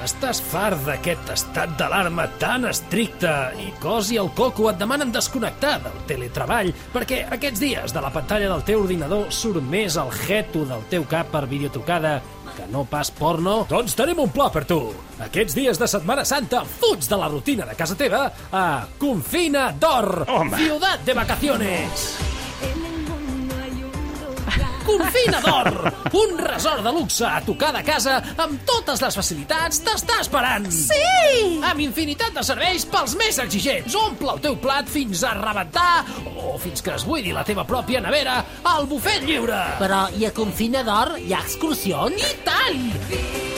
Estàs 0.00 0.38
fart 0.40 0.80
d'aquest 0.86 1.28
estat 1.34 1.74
d'alarma 1.76 2.24
tan 2.40 2.64
estricte 2.70 3.32
i 3.60 3.66
cos 3.82 4.08
i 4.14 4.16
el 4.22 4.30
coco 4.32 4.70
et 4.70 4.78
demanen 4.80 5.12
desconnectar 5.12 5.74
del 5.84 5.98
teletreball 6.08 6.70
perquè 6.94 7.18
aquests 7.36 7.60
dies 7.60 7.92
de 7.92 8.00
la 8.00 8.12
pantalla 8.14 8.48
del 8.48 8.64
teu 8.64 8.80
ordinador 8.86 9.28
surt 9.28 9.60
més 9.60 10.00
el 10.00 10.08
jeto 10.22 10.64
del 10.64 10.88
teu 10.88 11.04
cap 11.10 11.28
per 11.34 11.44
videotrucada 11.52 12.16
que 12.56 12.64
no 12.72 12.86
pas 12.88 13.12
porno? 13.12 13.66
Doncs 13.68 13.94
tenim 13.98 14.24
un 14.24 14.32
pla 14.32 14.48
per 14.50 14.64
tu. 14.64 14.80
Aquests 15.20 15.60
dies 15.60 15.78
de 15.78 15.92
Setmana 15.92 16.24
Santa 16.24 16.64
futs 16.64 17.12
de 17.12 17.20
la 17.20 17.28
rutina 17.28 17.68
de 17.68 17.76
casa 17.76 17.96
teva 17.96 18.24
a 18.50 18.66
Confina 18.98 19.68
d'Or, 19.76 20.24
ciutat 20.56 21.04
de 21.04 21.22
vacaciones. 21.24 22.10
Confina 24.90 25.38
d'Or, 25.44 25.68
un 26.18 26.32
resort 26.40 26.82
de 26.82 26.92
luxe 26.94 27.26
a 27.26 27.38
tocar 27.46 27.70
de 27.76 27.82
casa 27.86 28.16
amb 28.42 28.64
totes 28.66 29.02
les 29.04 29.18
facilitats 29.20 29.78
t'està 29.86 30.16
esperant. 30.24 30.66
Sí! 30.74 31.60
Amb 31.66 31.84
infinitat 31.84 32.34
de 32.34 32.42
serveis 32.46 32.86
pels 32.90 33.14
més 33.20 33.38
exigents. 33.44 33.94
Omple 34.00 34.34
el 34.34 34.42
teu 34.48 34.58
plat 34.64 34.90
fins 34.90 35.22
a 35.22 35.36
rebentar 35.38 36.02
o 36.34 36.56
fins 36.58 36.82
que 36.82 36.96
es 36.96 37.06
buidi 37.06 37.36
la 37.36 37.46
teva 37.46 37.66
pròpia 37.68 38.02
nevera 38.02 38.40
al 38.74 38.90
bufet 38.90 39.22
lliure. 39.28 39.62
Però 39.78 40.08
i 40.18 40.26
a 40.26 40.34
Confina 40.34 40.82
d'Or 40.86 41.14
hi 41.20 41.36
ha 41.36 41.44
excursions? 41.46 42.18
I 42.18 42.36
tant! 42.48 43.49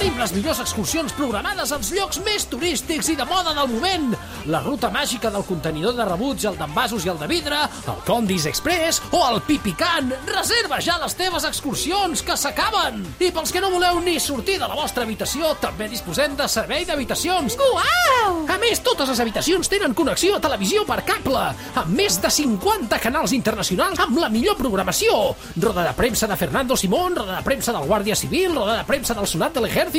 Tenim 0.00 0.16
les 0.16 0.30
millors 0.32 0.62
excursions 0.62 1.12
programades 1.12 1.74
als 1.76 1.90
llocs 1.92 2.22
més 2.24 2.46
turístics 2.48 3.10
i 3.12 3.16
de 3.18 3.24
moda 3.28 3.52
del 3.52 3.66
moment. 3.68 4.14
La 4.48 4.62
ruta 4.64 4.88
màgica 4.88 5.28
del 5.28 5.42
contenidor 5.44 5.92
de 5.92 6.06
rebuig, 6.08 6.46
el 6.48 6.54
d'envasos 6.56 7.04
i 7.04 7.10
el 7.12 7.18
de 7.20 7.26
vidre, 7.28 7.58
el 7.84 7.98
Condis 8.06 8.46
Express 8.48 9.02
o 9.12 9.20
el 9.26 9.42
Pipicant. 9.44 10.08
Reserva 10.30 10.78
ja 10.80 10.94
les 11.02 11.12
teves 11.18 11.44
excursions, 11.44 12.22
que 12.24 12.32
s'acaben! 12.32 13.02
I 13.20 13.28
pels 13.28 13.52
que 13.52 13.60
no 13.60 13.68
voleu 13.74 14.00
ni 14.00 14.14
sortir 14.16 14.56
de 14.62 14.70
la 14.70 14.78
vostra 14.78 15.04
habitació, 15.04 15.50
també 15.60 15.90
disposem 15.92 16.32
de 16.38 16.48
servei 16.48 16.88
d'habitacions. 16.88 17.58
Uau! 17.60 18.40
A 18.48 18.56
més, 18.64 18.80
totes 18.80 19.12
les 19.12 19.20
habitacions 19.20 19.68
tenen 19.68 19.92
connexió 19.92 20.38
a 20.38 20.40
televisió 20.40 20.86
per 20.88 21.02
cable, 21.04 21.44
amb 21.76 21.92
més 21.92 22.16
de 22.24 22.32
50 22.38 23.02
canals 23.04 23.36
internacionals 23.36 24.00
amb 24.00 24.16
la 24.24 24.32
millor 24.32 24.56
programació. 24.56 25.36
Roda 25.60 25.84
de 25.90 25.94
premsa 26.00 26.24
de 26.24 26.40
Fernando 26.40 26.80
Simón, 26.80 27.20
roda 27.20 27.36
de 27.36 27.44
premsa 27.44 27.76
del 27.76 27.84
Guàrdia 27.84 28.16
Civil, 28.16 28.56
roda 28.56 28.80
de 28.80 28.88
premsa 28.88 29.12
del 29.12 29.28
Sonat 29.28 29.60
de 29.60 29.66
l'Ejército, 29.68 29.89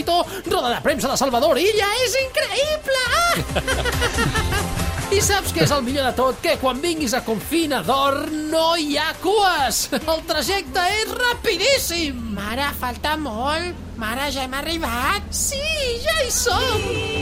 roda 0.47 0.69
de 0.73 0.81
premsa 0.83 1.11
de 1.11 1.17
Salvador 1.19 1.59
Illa. 1.61 1.89
És 2.05 2.15
increïble! 2.25 3.03
I 5.11 5.19
saps 5.19 5.51
què 5.51 5.65
és 5.65 5.71
el 5.75 5.83
millor 5.83 6.07
de 6.07 6.13
tot? 6.15 6.37
Que 6.43 6.55
quan 6.61 6.79
vinguis 6.79 7.13
a 7.13 7.19
Confina 7.25 7.81
d'Or 7.83 8.29
no 8.51 8.77
hi 8.79 8.95
ha 8.95 9.09
cues! 9.23 9.89
El 9.99 10.23
trajecte 10.29 10.85
és 11.01 11.11
rapidíssim! 11.17 12.21
Mare, 12.37 12.71
falta 12.79 13.17
molt. 13.19 13.75
Mare, 13.99 14.31
ja 14.31 14.47
hem 14.47 14.55
arribat. 14.61 15.27
Sí, 15.35 15.59
ja 16.05 16.15
hi 16.23 16.31
som! 16.31 16.87
Confina 16.87 17.20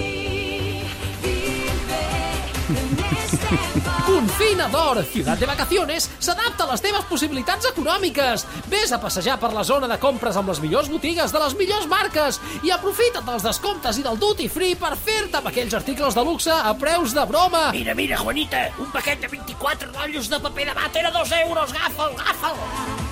d'Or, 4.39 5.01
ciutat 5.03 5.39
de 5.41 5.47
vacaciones, 5.49 6.05
s'adapta 6.23 6.63
a 6.63 6.69
les 6.71 6.79
teves 6.79 7.03
possibilitats 7.09 7.67
econòmiques. 7.73 8.45
Ves 8.71 8.93
a 8.95 8.99
passejar 9.01 9.35
per 9.39 9.49
la 9.51 9.65
zona 9.67 9.87
de 9.91 9.97
compres 9.99 10.37
amb 10.39 10.47
les 10.47 10.61
millors 10.63 10.87
botigues 10.87 11.33
de 11.35 11.41
les 11.43 11.55
millors 11.59 11.87
marques 11.91 12.39
i 12.63 12.71
aprofita't 12.71 13.27
dels 13.27 13.43
descomptes 13.43 13.99
i 13.99 14.05
del 14.05 14.19
duty 14.19 14.47
free 14.47 14.77
per 14.79 14.95
fer-te 14.95 15.41
amb 15.41 15.51
aquells 15.51 15.75
articles 15.75 16.15
de 16.15 16.23
luxe 16.23 16.55
a 16.55 16.71
preus 16.79 17.13
de 17.13 17.25
broma. 17.27 17.65
Mira, 17.75 17.95
mira, 17.95 18.17
Juanita, 18.17 18.69
un 18.79 18.87
paquet 18.95 19.19
de 19.19 19.27
24 19.27 19.91
rotllos 19.91 20.31
de 20.31 20.39
paper 20.39 20.71
de 20.71 20.79
vàter 20.79 21.05
a 21.05 21.11
2 21.19 21.35
euros. 21.43 21.75
Agafa'l, 21.75 22.15
agafa'l. 22.23 23.07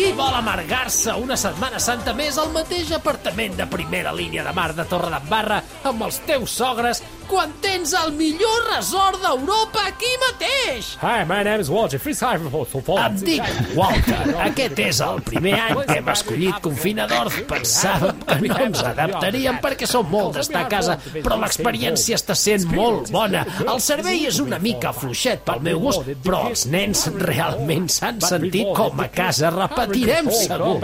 Qui 0.00 0.12
vol 0.16 0.32
amargar-se 0.32 1.12
una 1.20 1.36
Setmana 1.36 1.80
Santa 1.82 2.14
més 2.16 2.38
al 2.40 2.54
mateix 2.56 2.88
apartament 2.96 3.58
de 3.58 3.68
primera 3.68 4.14
línia 4.16 4.46
de 4.46 4.56
mar 4.56 4.70
de 4.72 4.88
Torredembarra 4.88 5.60
amb 5.84 6.06
els 6.08 6.22
teus 6.24 6.56
sogres 6.56 7.02
quan 7.30 7.52
tens 7.62 7.92
el 7.94 8.10
millor 8.18 8.64
resort 8.72 9.20
d'Europa 9.22 9.84
aquí 9.86 10.08
mateix? 10.24 10.88
Hi, 10.98 11.22
my 11.28 11.44
name 11.46 11.62
is 11.62 11.70
Walter. 11.70 12.00
Free 12.02 12.16
time 12.18 12.50
for 12.50 12.66
football. 12.66 12.98
Em 13.04 13.20
dic 13.22 13.44
Walter. 13.78 14.18
Aquest 14.48 14.80
és 14.82 15.00
el 15.06 15.22
primer 15.26 15.54
any 15.62 15.82
que 15.86 15.98
hem 16.00 16.10
escollit 16.10 16.58
Confinador. 16.64 17.30
Pensàvem 17.50 18.18
que 18.26 18.38
no 18.48 18.58
ens 18.66 18.82
adaptaríem 18.90 19.60
perquè 19.62 19.86
som 19.90 20.10
molt 20.10 20.40
d'estar 20.40 20.64
a 20.64 20.72
casa, 20.72 20.98
però 21.20 21.38
l'experiència 21.44 22.18
està 22.18 22.34
sent 22.38 22.66
molt 22.74 23.12
bona. 23.14 23.44
El 23.62 23.78
servei 23.84 24.26
és 24.30 24.42
una 24.42 24.58
mica 24.58 24.92
fluixet 24.96 25.46
pel 25.46 25.62
meu 25.70 25.80
gust, 25.86 26.10
però 26.26 26.42
els 26.50 26.66
nens 26.72 27.06
realment 27.22 27.86
s'han 27.92 28.18
sentit 28.26 28.74
com 28.74 29.06
a 29.06 29.08
casa. 29.14 29.54
Repetirem 29.54 30.34
segur. 30.34 30.76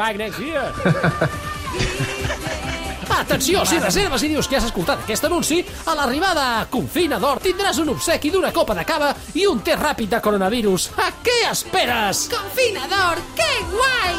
Atenció, 3.27 3.65
si 3.67 3.81
reserves 3.83 4.23
i 4.23 4.29
dius 4.31 4.47
que 4.47 4.55
has 4.55 4.69
escoltat 4.69 5.01
aquest 5.03 5.25
anunci, 5.27 5.59
a 5.91 5.97
l'arribada 5.99 6.45
a 6.61 6.67
Confina 6.71 7.19
d'Or 7.19 7.41
tindràs 7.43 7.81
un 7.83 7.91
obsequi 7.97 8.31
d'una 8.31 8.53
copa 8.55 8.77
de 8.79 8.85
cava 8.87 9.09
i 9.35 9.49
un 9.51 9.59
té 9.67 9.75
ràpid 9.75 10.13
de 10.15 10.21
coronavirus. 10.23 10.93
A 11.03 11.09
què 11.27 11.35
esperes? 11.51 12.29
Confinador, 12.31 13.19
que 13.35 13.51
guai! 13.73 14.15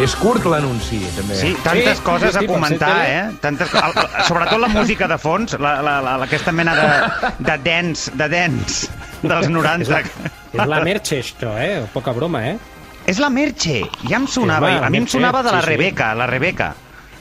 És 0.00 0.14
curt 0.16 0.46
l'anunci, 0.48 1.02
també. 1.12 1.36
Sí, 1.36 1.52
tantes 1.60 1.98
Sí, 2.00 2.04
coses 2.08 2.32
sí, 2.32 2.40
a 2.40 2.48
comentar, 2.48 2.90
ser 3.04 3.12
eh? 3.12 3.38
Tantes, 3.44 3.72
el, 3.76 3.96
sobretot 4.24 4.60
la 4.62 4.72
música 4.72 5.08
de 5.10 5.18
fons, 5.20 5.58
la, 5.60 5.76
la, 5.84 5.98
la, 6.00 6.16
aquesta 6.24 6.56
mena 6.56 6.72
de, 6.78 6.90
de 7.44 7.56
dance, 7.68 8.14
de 8.16 8.28
dance 8.32 8.88
dels 9.20 9.50
90. 9.52 10.00
És 10.56 10.64
la 10.72 10.80
Merche, 10.86 11.20
això, 11.20 11.52
eh? 11.60 11.82
Poca 11.92 12.16
broma, 12.16 12.46
eh? 12.48 12.56
És 13.10 13.20
la 13.20 13.28
Merche, 13.28 13.82
ja 14.08 14.16
em 14.22 14.28
sonava, 14.30 14.70
És 14.72 14.80
la 14.80 14.88
a 14.88 14.94
mi 14.94 15.02
em 15.04 15.10
sonava 15.10 15.42
de 15.44 15.52
la 15.52 15.60
sí, 15.60 15.68
sí. 15.68 15.74
Rebeca, 15.74 16.14
la 16.16 16.30
Rebeca. 16.30 16.72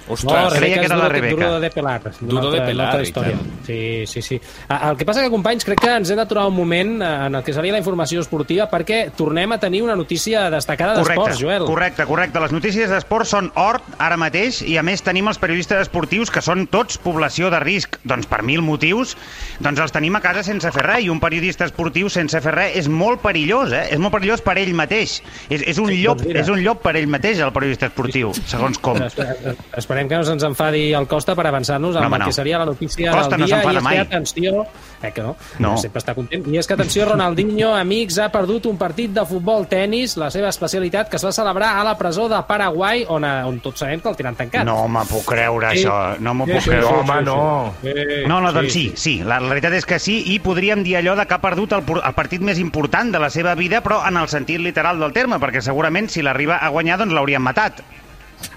Ostres, 0.09 0.53
creia 0.57 0.79
que 0.79 0.85
era 0.89 0.97
la 0.97 1.07
Rebeca. 1.09 1.35
Duro 1.45 1.59
de 1.61 1.69
pelar. 1.69 2.01
Duro 2.19 2.51
de 2.51 2.61
pelar, 2.61 3.01
història. 3.01 3.37
Sí, 3.65 4.05
sí, 4.07 4.21
sí. 4.21 4.39
Ah, 4.67 4.89
El 4.89 4.97
que 4.97 5.05
passa 5.05 5.21
que, 5.21 5.29
companys, 5.29 5.63
crec 5.67 5.79
que 5.83 5.91
ens 5.95 6.09
hem 6.09 6.17
d'aturar 6.17 6.47
un 6.49 6.55
moment 6.57 6.95
eh, 7.01 7.09
en 7.27 7.35
el 7.35 7.43
que 7.45 7.53
seria 7.53 7.71
la 7.75 7.77
informació 7.81 8.19
esportiva 8.23 8.65
perquè 8.71 9.11
tornem 9.15 9.51
a 9.53 9.59
tenir 9.61 9.83
una 9.85 9.95
notícia 9.95 10.49
destacada 10.49 10.95
d'esports, 10.97 11.37
Joel. 11.39 11.65
correcte, 11.69 12.05
correcte. 12.09 12.39
Les 12.41 12.51
notícies 12.51 12.89
d'esport 12.89 13.25
són 13.29 13.51
hort 13.55 13.83
ara 13.99 14.17
mateix 14.17 14.61
i 14.65 14.77
a 14.77 14.83
més 14.83 15.03
tenim 15.05 15.27
els 15.29 15.37
periodistes 15.37 15.85
esportius 15.87 16.31
que 16.33 16.41
són 16.41 16.65
tots 16.67 16.97
població 16.97 17.49
de 17.53 17.59
risc. 17.61 17.99
Doncs 18.03 18.25
per 18.27 18.41
mil 18.43 18.61
motius, 18.65 19.15
doncs 19.59 19.79
els 19.79 19.91
tenim 19.93 20.15
a 20.17 20.21
casa 20.25 20.41
sense 20.43 20.71
fer 20.73 20.83
res 20.85 21.05
i 21.05 21.09
un 21.13 21.19
periodista 21.21 21.65
esportiu 21.69 22.09
sense 22.09 22.41
fer 22.41 22.53
res 22.55 22.75
és 22.81 22.87
molt 22.89 23.21
perillós, 23.21 23.71
eh? 23.71 23.85
És 23.93 23.99
molt 23.99 24.13
perillós 24.15 24.41
per 24.41 24.57
ell 24.57 24.73
mateix. 24.73 25.19
És, 25.49 25.61
és, 25.67 25.77
un, 25.77 25.87
Sí, 25.89 26.01
llop, 26.03 26.19
doncs 26.21 26.39
és 26.39 26.49
un 26.49 26.59
llop 26.63 26.81
per 26.83 26.95
ell 26.97 27.07
mateix, 27.07 27.39
el 27.39 27.51
periodista 27.53 27.87
esportiu, 27.89 28.31
segons 28.45 28.77
com. 28.79 28.97
Però 28.97 29.07
espe- 29.07 29.55
Esperem 29.99 30.07
que 30.07 30.15
no 30.15 30.23
se'ns 30.23 30.43
enfadi 30.47 30.93
el 30.95 31.07
Costa 31.11 31.35
per 31.35 31.43
avançar-nos 31.49 31.93
No, 31.95 31.99
amb 31.99 32.07
home, 32.07 32.15
el 32.15 32.21
que 32.23 32.29
no. 32.31 32.35
seria 32.37 32.59
la 32.59 32.65
notícia 32.65 33.11
Costa 33.11 33.31
del 33.35 33.39
no 33.41 33.45
dia. 33.47 33.55
s'enfada 33.57 33.73
I 33.73 33.77
és 33.77 33.83
mai. 33.83 33.95
que, 33.95 34.01
atenció, 34.01 34.65
eh 35.03 35.11
que 35.11 35.21
no, 35.21 35.35
No. 35.59 35.77
sempre 35.77 35.99
està 35.99 36.15
content. 36.15 36.47
I 36.47 36.57
és 36.57 36.67
que, 36.67 36.73
atenció, 36.73 37.05
Ronaldinho, 37.05 37.75
amics, 37.83 38.17
ha 38.19 38.29
perdut 38.31 38.65
un 38.67 38.77
partit 38.77 39.11
de 39.11 39.25
futbol 39.25 39.67
tennis, 39.67 40.15
la 40.17 40.29
seva 40.31 40.49
especialitat, 40.49 41.09
que 41.09 41.17
es 41.17 41.25
va 41.25 41.31
celebrar 41.33 41.77
a 41.79 41.83
la 41.83 41.97
presó 41.97 42.29
de 42.29 42.41
Paraguai, 42.47 43.05
on, 43.09 43.25
eh, 43.25 43.43
on 43.43 43.59
tots 43.59 43.79
sabem 43.79 43.99
que 43.99 44.09
el 44.09 44.15
tenen 44.15 44.35
tancat. 44.35 44.63
No 44.65 44.87
me 44.87 45.01
puc 45.05 45.25
creure, 45.25 45.69
Sí. 45.75 45.83
això. 45.83 46.17
No 46.19 46.33
m'ho 46.33 46.45
Sí, 46.45 46.51
puc 46.53 46.61
sí, 46.61 46.69
creure. 46.69 46.87
sí, 46.87 46.93
Home, 46.93 47.13
sí, 47.13 47.19
sí. 47.19 47.25
no. 47.25 47.73
Sí, 47.81 48.27
No, 48.27 48.41
no, 48.41 48.53
doncs 48.53 48.71
sí, 48.73 48.93
sí. 48.95 49.17
La, 49.23 49.39
la 49.41 49.49
veritat 49.49 49.73
és 49.73 49.85
que 49.85 49.99
sí, 49.99 50.23
i 50.33 50.39
podríem 50.39 50.81
dir 50.83 50.95
allò 50.97 51.15
de 51.17 51.25
que 51.25 51.33
ha 51.33 51.41
perdut 51.41 51.73
el, 51.73 51.83
el 52.05 52.13
partit 52.13 52.41
més 52.41 52.57
important 52.59 53.11
de 53.11 53.19
la 53.19 53.29
seva 53.29 53.53
vida, 53.55 53.81
però 53.83 54.07
en 54.07 54.15
el 54.17 54.27
sentit 54.29 54.59
literal 54.61 54.99
del 54.99 55.11
terme, 55.13 55.37
perquè 55.39 55.59
segurament 55.61 56.07
si 56.09 56.21
l'arriba 56.21 56.57
a 56.57 56.69
guanyar, 56.69 56.97
doncs 56.99 57.11
l'haurien 57.13 57.41
matat. 57.41 57.81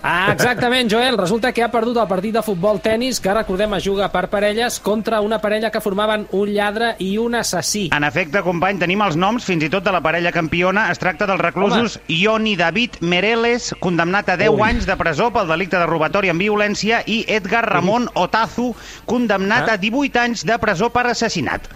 Ah, 0.05 0.31
exactament, 0.33 0.91
Joel. 0.91 1.17
Resulta 1.17 1.53
que 1.53 1.62
ha 1.62 1.71
perdut 1.71 1.97
el 1.97 2.09
partit 2.11 2.35
de 2.35 2.43
futbol 2.43 2.81
tennis, 2.83 3.21
que 3.23 3.33
recordem 3.35 3.75
es 3.77 3.85
juga 3.85 4.09
per 4.11 4.25
parelles, 4.31 4.81
contra 4.81 5.21
una 5.23 5.39
parella 5.39 5.71
que 5.71 5.81
formaven 5.81 6.27
un 6.33 6.51
lladre 6.53 6.97
i 6.99 7.17
un 7.19 7.37
assassí. 7.39 7.89
En 7.95 8.03
efecte, 8.05 8.43
company, 8.43 8.81
tenim 8.83 9.03
els 9.07 9.17
noms 9.17 9.45
fins 9.47 9.62
i 9.62 9.71
tot 9.71 9.85
de 9.87 9.93
la 9.95 10.01
parella 10.03 10.33
campiona. 10.35 10.89
Es 10.91 10.99
tracta 10.99 11.27
dels 11.31 11.41
reclusos 11.41 12.01
Ioni 12.09 12.57
David 12.57 12.99
Mereles, 13.01 13.75
condemnat 13.79 14.29
a 14.29 14.37
10 14.37 14.51
Ui. 14.57 14.62
anys 14.71 14.87
de 14.87 14.97
presó 14.97 15.31
pel 15.33 15.47
delicte 15.49 15.79
de 15.79 15.87
robatori 15.87 16.31
amb 16.35 16.41
violència, 16.43 17.05
i 17.07 17.25
Edgar 17.29 17.65
Ramon 17.69 18.09
Otazu, 18.15 18.75
condemnat 19.07 19.69
Ah. 19.69 19.75
a 19.75 19.77
18 19.79 20.19
anys 20.19 20.45
de 20.45 20.59
presó 20.59 20.91
per 20.91 21.07
assassinat. 21.07 21.69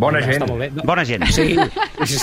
Bona 0.00 0.20
Ja 0.24 0.32
gent. 0.32 0.46
Bé. 0.58 0.70
Bona 0.82 1.04
gent. 1.04 1.26
Sí. 1.28 1.56
sí. 2.08 2.18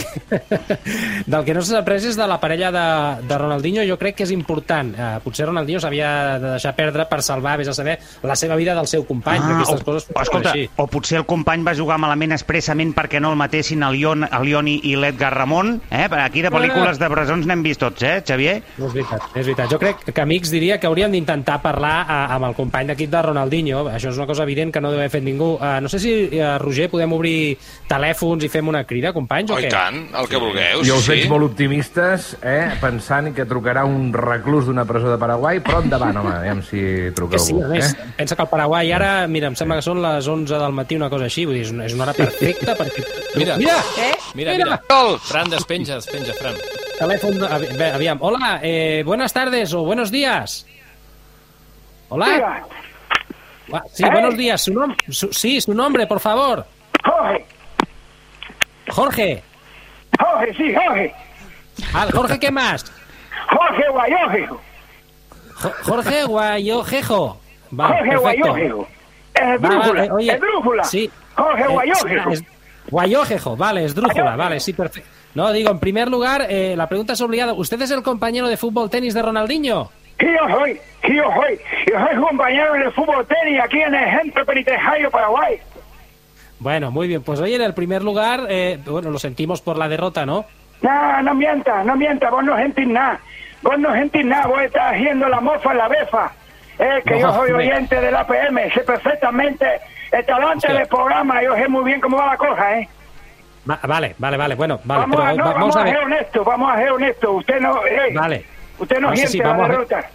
Del 1.27 1.45
que 1.45 1.53
no 1.53 1.61
s'ha 1.61 1.81
après 1.83 2.01
és 2.09 2.17
de 2.17 2.25
la 2.27 2.39
parella 2.41 2.71
de, 2.73 2.85
de 3.29 3.37
Ronaldinho, 3.37 3.83
jo 3.85 3.99
crec 4.01 4.17
que 4.17 4.25
és 4.25 4.33
important. 4.33 4.89
Uh, 4.97 5.19
potser 5.21 5.45
Ronaldinho 5.45 5.81
s'havia 5.83 6.09
de 6.41 6.53
deixar 6.55 6.73
perdre 6.77 7.05
per 7.09 7.21
salvar, 7.25 7.57
vés 7.61 7.69
a 7.69 7.75
saber, 7.77 7.97
la 8.25 8.35
seva 8.39 8.57
vida 8.57 8.73
del 8.77 8.89
seu 8.89 9.05
company. 9.05 9.41
Ah, 9.43 9.59
aquestes 9.59 9.83
o, 9.83 9.85
coses 9.85 10.09
o, 10.09 10.21
escolta, 10.23 10.55
així. 10.55 10.65
o 10.75 10.87
potser 10.89 11.19
el 11.21 11.27
company 11.29 11.65
va 11.67 11.75
jugar 11.77 11.99
malament 12.01 12.33
expressament 12.33 12.95
perquè 12.97 13.21
no 13.21 13.31
el 13.35 13.39
matessin 13.39 13.85
el, 13.85 13.99
Ion, 14.01 14.25
el 14.25 14.49
Ioni 14.49 14.79
i 14.89 14.95
l'Edgar 14.97 15.33
Ramon. 15.35 15.75
Eh? 15.91 16.07
Aquí 16.23 16.41
de 16.45 16.51
pel·lícules 16.53 16.97
de 16.97 17.11
presons 17.13 17.45
n'hem 17.45 17.61
vist 17.65 17.83
tots, 17.83 18.01
eh, 18.07 18.23
Xavier? 18.25 18.57
No 18.81 18.89
és 18.89 18.97
veritat, 18.97 19.29
és 19.35 19.45
veritat. 19.45 19.69
Jo 19.75 19.81
crec 19.81 20.01
que 20.09 20.25
amics 20.25 20.53
diria 20.53 20.79
que 20.81 20.89
hauríem 20.89 21.13
d'intentar 21.13 21.59
parlar 21.61 21.95
a, 22.07 22.19
amb 22.35 22.49
el 22.49 22.57
company 22.57 22.89
d'equip 22.91 23.13
de 23.13 23.23
Ronaldinho. 23.29 23.85
Això 23.93 24.09
és 24.09 24.17
una 24.17 24.29
cosa 24.29 24.47
evident 24.47 24.73
que 24.73 24.81
no 24.81 24.91
deu 24.93 25.01
haver 25.03 25.13
fet 25.13 25.25
ningú. 25.25 25.53
Uh, 25.57 25.77
no 25.83 25.91
sé 25.91 26.01
si, 26.01 26.13
uh, 26.39 26.57
Roger, 26.61 26.89
podem 26.89 27.13
obrir 27.13 27.37
telèfons 27.87 28.43
i 28.43 28.49
fem 28.49 28.67
una 28.67 28.83
crida, 28.83 29.13
companys, 29.13 29.51
Oh, 29.51 29.55
o 29.55 29.57
què? 29.59 29.69
tant, 29.71 30.09
el 30.15 30.27
que 30.27 30.37
vulgueu. 30.37 30.81
Jo 30.83 30.97
us 30.97 31.05
sí. 31.05 31.11
veig 31.11 31.29
molt 31.29 31.45
optimistes, 31.45 32.35
eh, 32.41 32.71
pensant 32.81 33.33
que 33.33 33.45
trucarà 33.47 33.85
un 33.85 34.11
reclús 34.13 34.65
d'una 34.67 34.83
presó 34.85 35.09
de 35.11 35.17
Paraguai, 35.17 35.59
però 35.63 35.81
endavant, 35.81 36.17
home, 36.17 36.33
aviam 36.35 36.61
si 36.61 37.11
truca 37.15 37.37
Que 37.37 37.39
sí, 37.39 37.53
a 37.53 37.55
algú. 37.57 37.69
més, 37.73 37.93
Eh? 37.93 38.05
pensa 38.17 38.35
que 38.35 38.41
el 38.41 38.49
Paraguai 38.49 38.91
ara, 38.91 39.27
mira, 39.27 39.47
em 39.47 39.55
sembla 39.55 39.77
que 39.77 39.81
són 39.87 40.01
les 40.01 40.27
11 40.27 40.57
del 40.59 40.73
matí, 40.73 40.95
una 40.95 41.09
cosa 41.09 41.25
així, 41.25 41.45
vull 41.45 41.55
dir, 41.55 41.63
és 41.63 41.93
una, 41.93 42.03
hora 42.03 42.13
perfecta 42.13 42.75
perquè... 42.75 43.05
Mira. 43.35 43.57
mira, 43.57 43.77
Eh? 43.97 44.13
Mira, 44.33 44.51
Mira. 44.53 44.65
mira. 44.89 45.19
Fran, 45.23 45.49
despenja, 45.49 45.95
despenja, 45.95 46.33
Fran. 46.33 46.55
teléfono, 46.99 47.45
avi- 47.47 47.71
ve- 47.77 47.91
aviam, 47.91 48.17
hola, 48.21 48.59
eh, 48.61 49.03
buenas 49.05 49.31
tardes 49.31 49.73
o 49.73 49.83
buenos 49.83 50.11
días. 50.11 50.65
Hola. 52.09 52.63
Ah, 53.73 53.83
Sí, 53.91 54.03
buenos 54.09 54.37
días, 54.37 54.61
su 54.63 54.73
nom 54.73 54.95
su- 55.09 55.31
sí, 55.33 55.59
su 55.59 55.73
nombre, 55.73 56.07
por 56.07 56.19
favor. 56.21 56.65
Jorge, 57.03 57.45
Jorge. 58.89 59.43
Jorge, 60.19 60.53
sí, 60.55 60.73
Jorge. 60.73 61.13
Ah, 61.93 62.07
Jorge, 62.13 62.39
¿qué 62.39 62.51
más? 62.51 62.91
Jorge 63.49 63.83
Guayoje. 63.91 64.47
Jo- 65.53 65.71
Jorge 65.83 66.23
Guayojejo. 66.23 67.39
Jorge 67.75 67.93
perfecto. 67.95 68.21
Guayoje. 68.21 68.73
Es 69.35 69.61
drújula, 69.61 70.07
oye, 70.13 70.31
es 70.33 70.41
drújula. 70.41 70.83
Sí. 70.83 71.11
Jorge 71.35 71.63
Eh, 71.63 71.67
Guayoje. 71.67 72.01
sí, 72.23 72.31
es- 72.33 72.43
Guayojejo, 72.89 73.55
vale, 73.57 73.85
es 73.85 73.93
drújula, 73.93 74.13
Guayojejo. 74.13 74.37
vale, 74.37 74.59
sí, 74.59 74.73
perfecto. 74.73 75.09
No, 75.35 75.51
digo, 75.51 75.69
en 75.69 75.79
primer 75.79 76.07
lugar, 76.07 76.47
eh, 76.49 76.73
la 76.75 76.87
pregunta 76.89 77.13
es 77.13 77.21
obligada. 77.21 77.53
¿Usted 77.53 77.79
es 77.81 77.91
el 77.91 78.01
compañero 78.01 78.47
de 78.47 78.57
fútbol 78.57 78.89
tenis 78.89 79.13
de 79.13 79.21
Ronaldinho? 79.21 79.91
yo 80.19 80.27
soy, 80.57 80.79
yo 81.03 81.23
soy, 81.35 81.59
yo 81.91 81.99
soy 82.07 82.15
compañero 82.19 82.73
del 82.73 82.91
fútbol 82.93 83.23
tenis 83.27 83.61
aquí 83.63 83.79
en 83.79 83.93
el 83.93 84.19
centro 84.19 84.43
penitenciario 84.45 85.11
Paraguay. 85.11 85.59
Bueno, 86.59 86.91
muy 86.91 87.07
bien. 87.07 87.21
Pues 87.23 87.39
hoy 87.39 87.53
en 87.53 87.61
el 87.61 87.73
primer 87.73 88.03
lugar, 88.03 88.45
eh, 88.49 88.79
bueno, 88.85 89.09
lo 89.11 89.19
sentimos 89.19 89.61
por 89.61 89.77
la 89.77 89.87
derrota, 89.87 90.25
¿no? 90.25 90.45
No, 90.81 91.21
no 91.23 91.33
mientas, 91.35 91.85
no 91.85 91.95
mientas, 91.95 92.31
vos 92.31 92.43
no 92.43 92.55
sentís 92.55 92.87
nada. 92.87 93.19
Vos 93.61 93.77
no 93.79 93.91
sentís 93.93 94.25
nada, 94.25 94.47
vos 94.47 94.61
estás 94.61 94.93
haciendo 94.93 95.27
la 95.27 95.39
mofa 95.41 95.71
en 95.71 95.77
la 95.77 95.87
befa. 95.87 96.31
Es 96.77 97.03
que 97.03 97.15
No, 97.15 97.19
yo 97.19 97.33
soy 97.33 97.51
oyente 97.51 97.99
del 97.99 98.15
APM, 98.15 98.71
sé 98.73 98.81
perfectamente 98.81 99.65
el 100.11 100.25
talante 100.25 100.71
del 100.71 100.87
programa, 100.87 101.41
yo 101.43 101.55
sé 101.55 101.67
muy 101.67 101.83
bien 101.85 101.99
cómo 101.99 102.17
va 102.17 102.27
la 102.27 102.37
cosa, 102.37 102.79
¿eh? 102.79 102.87
Va- 103.69 103.79
vale, 103.83 104.15
vale, 104.19 104.37
vale. 104.37 104.55
Bueno, 104.55 104.79
vale, 104.83 105.01
vamos, 105.01 105.15
pero 105.17 105.27
a, 105.27 105.33
no, 105.33 105.43
va- 105.43 105.53
vamos, 105.53 105.59
vamos 105.59 105.75
a 105.75 105.81
a 105.81 105.83
ser 105.85 105.93
ver. 105.95 106.03
honestos, 106.05 106.45
vamos 106.45 106.71
a 106.71 106.77
ser 106.77 106.91
honestos. 106.91 107.29
Usted 107.35 107.59
no, 107.59 107.85
eh, 107.85 108.13
Vale. 108.15 108.45
usted 108.79 108.99
no 108.99 109.09
No, 109.09 109.15
siente 109.15 109.31
sí, 109.31 109.37
la 109.39 109.53
ver. 109.53 109.67
derrota. 109.69 110.09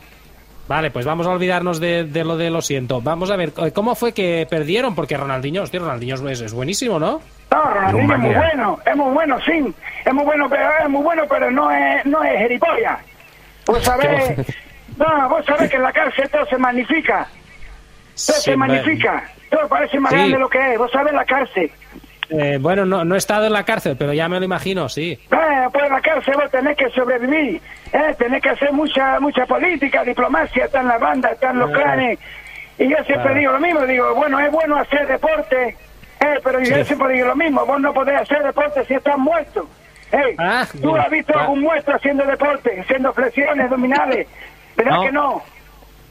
Vale, 0.68 0.90
pues 0.90 1.04
vamos 1.04 1.26
a 1.26 1.30
olvidarnos 1.30 1.80
de, 1.80 2.04
de 2.04 2.24
lo 2.24 2.36
de 2.36 2.48
lo 2.50 2.62
siento. 2.62 3.00
Vamos 3.00 3.30
a 3.30 3.36
ver, 3.36 3.52
eh, 3.58 3.72
¿cómo 3.72 3.94
fue 3.94 4.12
que 4.14 4.46
perdieron? 4.48 4.94
Porque 4.94 5.16
Ronaldinho, 5.16 5.62
hostia, 5.62 5.80
Ronaldinho 5.80 6.14
es, 6.28 6.40
es 6.40 6.52
buenísimo, 6.52 6.98
¿no? 6.98 7.20
No, 7.50 7.62
Ronaldinho 7.64 8.14
es 8.14 8.20
muy 8.20 8.34
bueno, 8.34 8.78
es 8.86 8.96
muy 8.96 9.12
bueno, 9.12 9.38
sí. 9.44 9.74
Es 10.04 10.12
muy 10.14 10.24
bueno, 10.24 10.48
pero 10.48 10.68
es 10.82 10.88
muy 10.88 11.02
bueno, 11.02 11.24
pero 11.28 11.50
no 11.50 11.70
es, 11.70 12.06
no 12.06 12.22
es 12.22 12.38
jeripollas. 12.38 13.00
Vos 13.66 13.82
sabés, 13.84 14.36
no, 14.96 15.28
vos 15.28 15.44
sabés 15.44 15.68
que 15.70 15.76
en 15.76 15.82
la 15.82 15.92
cárcel 15.92 16.28
todo 16.30 16.46
se 16.46 16.56
magnifica. 16.58 17.26
Todo 17.26 18.36
Sí, 18.36 18.42
se 18.42 18.56
magnifica. 18.56 19.24
Todo 19.50 19.68
parece 19.68 19.98
más 19.98 20.10
Sí. 20.10 20.16
grande 20.16 20.34
de 20.36 20.40
lo 20.40 20.48
que 20.48 20.72
es. 20.72 20.78
Vos 20.78 20.90
sabés 20.92 21.12
la 21.12 21.24
cárcel. 21.24 21.70
Eh, 22.30 22.58
bueno, 22.60 22.84
no, 22.86 23.04
no 23.04 23.14
he 23.14 23.18
estado 23.18 23.46
en 23.46 23.52
la 23.52 23.64
cárcel, 23.64 23.96
pero 23.98 24.12
ya 24.12 24.28
me 24.28 24.38
lo 24.38 24.44
imagino, 24.44 24.88
sí. 24.88 25.12
Eh, 25.12 25.68
pues 25.72 25.84
en 25.84 25.92
la 25.92 26.00
cárcel 26.00 26.34
vos 26.40 26.50
tenés 26.50 26.76
que 26.76 26.88
sobrevivir. 26.90 27.60
Eh, 27.92 28.14
tenés 28.18 28.42
que 28.42 28.48
hacer 28.50 28.72
mucha 28.72 29.20
mucha 29.20 29.44
política, 29.46 30.02
diplomacia, 30.04 30.64
están 30.64 30.88
las 30.88 31.00
bandas, 31.00 31.32
están 31.32 31.58
los 31.58 31.70
Eh. 31.70 31.74
clanes. 31.74 32.18
Y 32.78 32.88
yo 32.88 32.96
siempre 33.04 33.32
Claro. 33.32 33.38
digo 33.38 33.52
lo 33.52 33.60
mismo, 33.60 33.80
digo, 33.86 34.14
bueno, 34.14 34.40
es 34.40 34.50
bueno 34.50 34.76
hacer 34.76 35.06
deporte, 35.06 35.76
eh, 36.20 36.40
pero 36.42 36.60
yo 36.60 36.76
Sí. 36.76 36.84
siempre 36.84 37.12
digo 37.14 37.26
lo 37.28 37.36
mismo, 37.36 37.66
vos 37.66 37.80
no 37.80 37.92
podés 37.92 38.20
hacer 38.20 38.42
deporte 38.42 38.84
si 38.86 38.94
estás 38.94 39.18
muerto. 39.18 39.68
Ah, 40.38 40.66
¿Tú 40.70 40.88
mira, 40.92 41.02
has 41.04 41.10
visto 41.10 41.32
claro. 41.32 41.40
algún 41.48 41.60
muerto 41.62 41.92
haciendo 41.94 42.24
deporte, 42.24 42.80
haciendo 42.80 43.12
flexiones 43.12 43.64
abdominales? 43.64 44.26
¿Verdad 44.76 44.92
No. 44.96 45.02
que 45.02 45.12
no? 45.12 45.42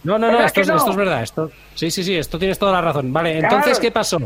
No, 0.04 0.14
no, 0.18 0.20
no, 0.20 0.28
¿Verdad 0.34 0.46
esto, 0.48 0.62
es, 0.62 0.68
no? 0.68 0.76
esto 0.78 0.90
es 0.92 0.98
verdad. 0.98 1.22
Esto, 1.22 1.52
sí, 1.76 1.92
sí, 1.92 2.04
sí, 2.04 2.18
esto 2.18 2.40
tienes 2.40 2.58
toda 2.58 2.72
la 2.72 2.82
razón. 2.82 3.14
Vale, 3.14 3.38
entonces, 3.38 3.74
Claro. 3.74 3.82
¿qué 3.82 3.92
pasó? 3.92 4.18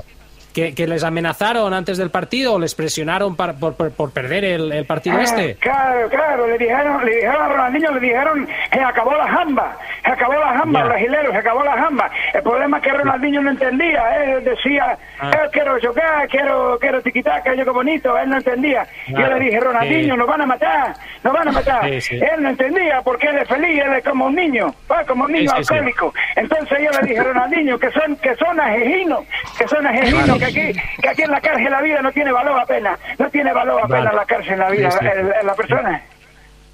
¿Que, 0.56 0.74
que 0.74 0.88
les 0.88 1.04
amenazaron 1.04 1.74
antes 1.74 1.98
del 1.98 2.10
partido 2.10 2.54
o 2.54 2.60
les 2.60 2.76
presionaron 2.76 3.36
para- 3.36 3.52
por, 3.52 3.74
por- 3.76 3.92
por 3.92 4.12
perder 4.14 4.46
el, 4.46 4.72
el 4.72 4.86
partido 4.86 5.18
Ah, 5.20 5.24
este? 5.24 5.56
Claro, 5.56 6.08
claro, 6.08 6.48
le 6.48 6.58
dijeron, 6.58 7.04
le 7.06 7.16
dijeron 7.16 7.42
a 7.42 7.48
Ronaldinho, 7.50 7.92
le 7.92 8.00
dijeron, 8.00 8.48
se 8.72 8.80
acabó 8.80 9.14
la 9.16 9.28
jamba, 9.28 9.78
se 10.06 10.12
acabó 10.12 10.34
la 10.36 10.58
jamba, 10.58 10.80
Ya. 10.80 10.86
brasileño, 10.86 11.32
se 11.32 11.38
acabó 11.38 11.64
la 11.66 11.74
jamba. 11.74 12.10
El 12.34 12.42
problema 12.42 12.78
es 12.78 12.84
que 12.84 12.90
Ronaldinho 12.92 13.42
no 13.42 13.50
entendía, 13.52 14.24
él 14.24 14.44
decía, 14.46 14.98
Ah. 15.20 15.32
eh, 15.34 15.50
quiero 15.52 15.78
chocar, 15.80 16.26
quiero, 16.30 16.78
quiero 16.80 17.02
tiquitaca, 17.02 17.54
yo 17.54 17.66
qué 17.66 17.70
bonito, 17.72 18.18
él 18.18 18.30
no 18.30 18.38
entendía. 18.38 18.88
Claro, 19.08 19.28
Yo 19.28 19.34
le 19.38 19.46
dije, 19.46 19.60
Ronaldinho, 19.60 20.14
sí. 20.14 20.20
nos 20.20 20.28
van 20.28 20.42
a 20.42 20.46
matar, 20.46 20.94
nos 21.22 21.34
van 21.34 21.48
a 21.50 21.52
matar. 21.52 21.84
Sí, 21.90 22.00
sí. 22.00 22.16
Él 22.16 22.42
no 22.42 22.48
entendía 22.50 23.02
porque 23.02 23.28
él 23.28 23.40
es 23.40 23.48
feliz, 23.50 23.82
él 23.84 23.92
es 23.94 24.04
como 24.06 24.28
un 24.28 24.36
niño, 24.36 24.74
como 25.06 25.26
un 25.26 25.34
niño 25.34 25.52
alcohólico. 25.54 26.14
Entonces 26.38 26.78
yo 26.82 26.92
le 27.02 27.08
dije, 27.10 27.22
Ronaldinho, 27.22 27.78
que 27.78 27.92
son, 27.92 28.16
que 28.16 28.34
son 28.36 28.58
asesinos, 28.58 29.20
que 29.58 29.68
son 29.68 29.86
asesinos, 29.86 30.45
que 30.54 30.62
aquí, 30.72 30.80
que 31.02 31.10
aquí 31.10 31.22
en 31.24 31.32
la 31.32 31.42
cárcel 31.42 31.72
la 31.72 31.82
vida 31.82 32.02
no 32.02 32.12
tiene 32.12 32.32
valor 32.32 32.60
apenas, 32.60 33.00
no 33.18 33.30
tiene 33.30 33.54
valor 33.54 33.82
apenas 33.84 34.06
Vale. 34.06 34.16
la 34.18 34.26
cárcel 34.26 34.60
la 34.60 34.70
vida, 34.70 34.92
Sí, 34.92 34.98
sí. 35.02 35.06
el- 35.08 35.20
el- 35.42 35.46
la 35.48 35.54
persona. 35.56 36.02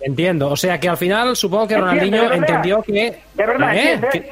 Entiendo. 0.03 0.49
O 0.49 0.55
sea 0.55 0.79
que 0.79 0.89
al 0.89 0.97
final 0.97 1.35
supongo 1.35 1.67
que 1.67 1.77
Ronaldinho 1.77 2.31
entendió 2.33 2.81
que. 2.81 3.19
De 3.35 3.45
verdad, 3.45 3.75
¿Eh? 3.75 3.99
Que- 4.11 4.31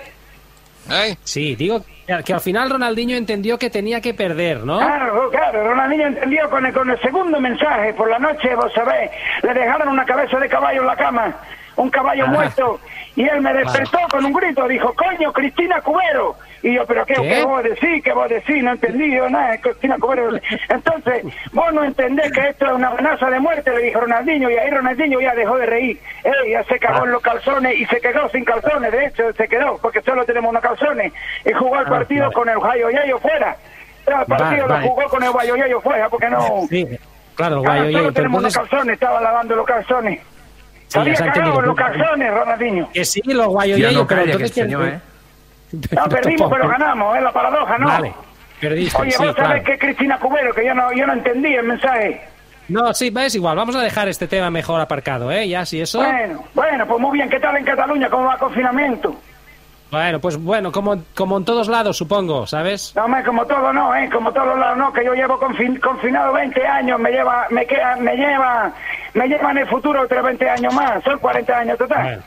Sí, 1.24 1.56
digo 1.56 1.84
que, 2.08 2.24
que 2.24 2.34
al 2.34 2.42
final 2.42 2.70
Ronaldinho 2.72 3.16
entendió 3.16 3.60
que 3.60 3.70
tenía 3.70 4.02
que 4.02 4.16
perder, 4.16 4.62
¿no? 4.66 4.80
Claro, 4.80 5.30
claro, 5.30 5.64
Ronaldinho 5.68 6.08
entendió 6.08 6.50
con 6.50 6.66
el, 6.66 6.74
con 6.74 6.90
el 6.90 7.00
segundo 7.02 7.40
mensaje, 7.40 7.94
por 7.94 8.10
la 8.10 8.18
noche, 8.18 8.56
vos 8.56 8.74
sabés, 8.74 9.12
le 9.44 9.54
dejaron 9.54 9.90
una 9.90 10.04
cabeza 10.06 10.40
de 10.40 10.50
caballo 10.50 10.82
en 10.82 10.88
la 10.88 10.96
cama, 10.96 11.36
un 11.76 11.92
caballo 11.92 12.24
Ah. 12.26 12.32
muerto, 12.32 12.80
y 13.16 13.24
él 13.28 13.42
me 13.42 13.54
despertó 13.54 14.00
con 14.12 14.24
un 14.26 14.34
grito, 14.34 14.68
dijo, 14.68 14.94
coño, 14.94 15.32
Cristina 15.34 15.82
Cubero. 15.82 16.36
Y 16.62 16.74
yo, 16.76 16.86
pero 16.86 17.06
¿qué, 17.06 17.14
¿Qué? 17.14 17.22
¿qué 17.22 17.44
vos 17.44 17.64
decís? 17.64 18.04
¿Qué 18.04 18.12
vos 18.14 18.28
decís? 18.30 18.62
No 18.64 18.72
entendí 18.72 19.16
yo 19.16 19.30
nada, 19.30 19.58
Cristina 19.60 19.96
Cubero. 20.00 20.30
Entonces, 20.70 21.24
vos 21.54 21.74
no 21.74 21.84
entendés 21.84 22.32
que 22.34 22.50
esto 22.50 22.66
es 22.66 22.72
una 22.74 22.90
amenaza 22.90 23.30
de 23.30 23.40
muerte, 23.40 23.72
le 23.72 23.84
dijo 23.84 24.02
Ronaldinho, 24.02 24.50
y 24.50 24.58
ahí 24.58 24.70
Ronaldinho 24.70 25.22
ya 25.22 25.34
dejó 25.36 25.58
de 25.58 25.66
reír. 25.66 26.00
Él 26.24 26.34
ya 26.52 26.64
se 26.66 26.78
cagó 26.80 27.00
Ah. 27.02 27.06
en 27.06 27.12
los 27.14 27.22
calzones 27.22 27.78
y 27.78 27.86
se 27.86 28.02
quedó 28.02 28.28
sin 28.30 28.44
calzones, 28.44 28.92
de 28.92 29.06
hecho, 29.06 29.32
se 29.34 29.48
quedó, 29.48 29.78
porque 29.82 30.02
solo 30.02 30.26
tenemos 30.26 30.50
unos 30.50 30.62
calzones, 30.62 31.14
y 31.46 31.54
jugó 31.54 31.80
el 31.80 31.86
Ah, 31.88 31.90
partido 31.90 32.24
vale. 32.24 32.34
con 32.36 32.50
el 32.50 32.60
Jayo 32.60 32.90
Yayo 32.90 33.20
fuera. 33.20 33.56
El 34.08 34.26
partido 34.26 34.68
vale. 34.68 34.86
lo 34.86 34.90
jugó 34.92 35.04
con 35.10 35.24
el 35.24 35.32
Guayo 35.32 35.56
Yayo 35.56 35.82
fuera, 35.82 36.10
porque 36.10 36.30
no... 36.30 36.64
Sí, 36.70 36.86
claro, 37.36 37.62
Ah, 37.68 37.78
solo 37.92 38.12
tenemos 38.12 38.40
unos 38.40 38.58
calzones, 38.58 38.94
estaba 38.96 39.22
lavando 39.22 39.56
los 39.56 39.66
calzones. 39.66 40.20
Sí, 40.90 41.00
Había 41.00 41.14
cagado 41.16 41.62
los 41.62 41.76
calzones, 41.76 42.34
Ronaldinho. 42.34 42.90
que 42.92 43.06
sí, 43.06 43.22
lo 43.26 43.48
guayo 43.50 43.78
Ya 43.78 43.92
yo, 43.92 44.00
no 44.00 44.08
pero 44.08 44.22
entonces 44.24 44.42
aquest 44.52 44.56
senyor, 44.56 44.88
eh? 44.88 45.00
No, 45.96 46.10
perdimos, 46.10 46.52
pero 46.52 46.68
ganamos, 46.68 47.16
es 47.16 47.24
la 47.24 47.32
paradoja, 47.32 47.78
¿no? 47.78 47.88
Vale, 47.88 48.14
perdiste, 48.60 49.00
Oye, 49.02 49.12
sí, 49.12 49.18
vos 49.24 49.36
sabés 49.36 49.48
claro. 49.48 49.64
que 49.64 49.78
Cristina 49.78 50.18
Cubero, 50.20 50.52
que 50.54 50.66
yo 50.66 50.74
no, 50.74 50.92
yo 50.94 51.06
no 51.08 51.14
entendí 51.14 51.54
el 51.54 51.66
mensaje. 51.68 52.22
No, 52.70 52.94
sí, 52.94 53.10
va, 53.12 53.26
es 53.26 53.36
igual. 53.36 53.56
Vamos 53.56 53.76
a 53.76 53.82
dejar 53.82 54.08
este 54.10 54.28
tema 54.28 54.50
mejor 54.50 54.82
aparcado, 54.82 55.32
¿eh? 55.32 55.48
Ya, 55.48 55.66
si 55.66 55.80
eso. 55.82 56.00
Bueno, 56.04 56.44
bueno, 56.54 56.86
pues 56.88 57.00
muy 57.00 57.18
bien, 57.18 57.30
¿qué 57.30 57.40
tal 57.40 57.56
en 57.58 57.66
Cataluña? 57.66 58.10
¿Cómo 58.10 58.26
va 58.26 58.34
el 58.34 58.40
confinamiento? 58.40 59.16
Bueno, 59.92 60.20
pues 60.20 60.38
bueno, 60.38 60.72
como, 60.72 61.02
como 61.16 61.38
en 61.38 61.46
todos 61.46 61.68
lados, 61.68 61.98
supongo, 61.98 62.46
¿sabes? 62.46 62.94
No, 62.96 63.08
me, 63.08 63.24
como 63.24 63.44
todo 63.48 63.74
no, 63.74 63.96
¿eh? 63.96 64.08
Como 64.12 64.32
todos 64.32 64.58
lados 64.60 64.78
no, 64.78 64.94
que 64.94 65.04
yo 65.04 65.14
llevo 65.16 65.40
confin- 65.40 65.80
confinado 65.80 66.32
20 66.34 66.66
años, 66.68 67.00
me 67.00 67.10
lleva, 67.12 67.48
me 67.50 67.66
queda, 67.66 67.96
me 67.96 68.16
lleva, 68.16 68.72
me 69.14 69.28
lleva 69.28 69.52
en 69.52 69.58
el 69.60 69.68
futuro 69.68 70.02
otros 70.02 70.24
20 70.24 70.50
años 70.50 70.74
más, 70.74 71.04
son 71.04 71.20
40 71.20 71.58
años 71.58 71.78
total. 71.78 72.04
Bueno, 72.04 72.24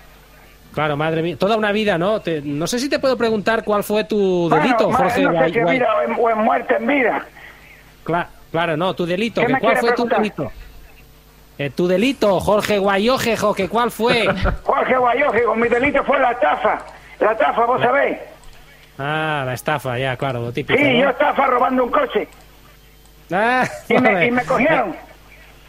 claro, 0.74 0.96
madre 0.96 1.22
mía. 1.22 1.36
Toda 1.38 1.56
una 1.56 1.72
vida, 1.72 1.98
¿no? 1.98 2.20
Te- 2.20 2.40
no 2.42 2.66
sé 2.66 2.78
si 2.78 2.88
te 2.88 2.98
puedo 2.98 3.16
preguntar 3.16 3.64
cuál 3.64 3.84
fue 3.84 4.04
tu 4.04 4.48
Bueno, 4.48 4.62
delito, 4.62 4.90
ma- 4.90 4.98
Jorge. 4.98 5.22
no 5.22 5.32
sé 5.44 5.50
si 5.52 5.58
en 5.58 5.64
Guay- 5.66 5.70
vida 5.74 5.88
o 5.96 6.02
en, 6.02 6.16
o 6.18 6.30
en 6.30 6.38
muerte 6.38 6.76
en 6.76 6.86
vida. 6.86 7.26
Cla- 8.04 8.26
claro, 8.50 8.76
no, 8.76 8.94
tu 8.94 9.06
delito. 9.06 9.40
¿Qué 9.42 9.46
que 9.54 9.60
¿Cuál 9.60 9.76
fue 9.78 9.92
tu 9.92 10.06
delito? 10.08 10.52
Eh, 11.58 11.70
tu 11.70 11.86
delito, 11.86 12.40
Jorge 12.40 12.78
Guayojejo, 12.78 13.54
que 13.54 13.68
¿cuál 13.68 13.90
fue? 13.90 14.26
Jorge 14.64 14.96
Guayoje, 14.96 15.42
con 15.44 15.60
mi 15.60 15.68
delito 15.68 16.02
fue 16.04 16.18
la 16.18 16.32
estafa. 16.32 16.80
La 17.20 17.32
estafa, 17.32 17.64
vos 17.66 17.80
sabéis. 17.80 18.16
ah, 18.98 19.42
la 19.46 19.52
estafa, 19.54 19.98
ya, 19.98 20.16
claro, 20.16 20.40
lo 20.40 20.52
típico. 20.52 20.76
Sí, 20.78 20.84
¿no? 20.94 21.04
yo 21.04 21.10
estafa 21.10 21.46
robando 21.46 21.84
un 21.84 21.90
coche. 21.90 22.26
Ah, 23.30 23.64
Y 23.88 23.98
me, 23.98 24.26
y 24.28 24.30
me 24.30 24.44
cogieron. 24.44 24.96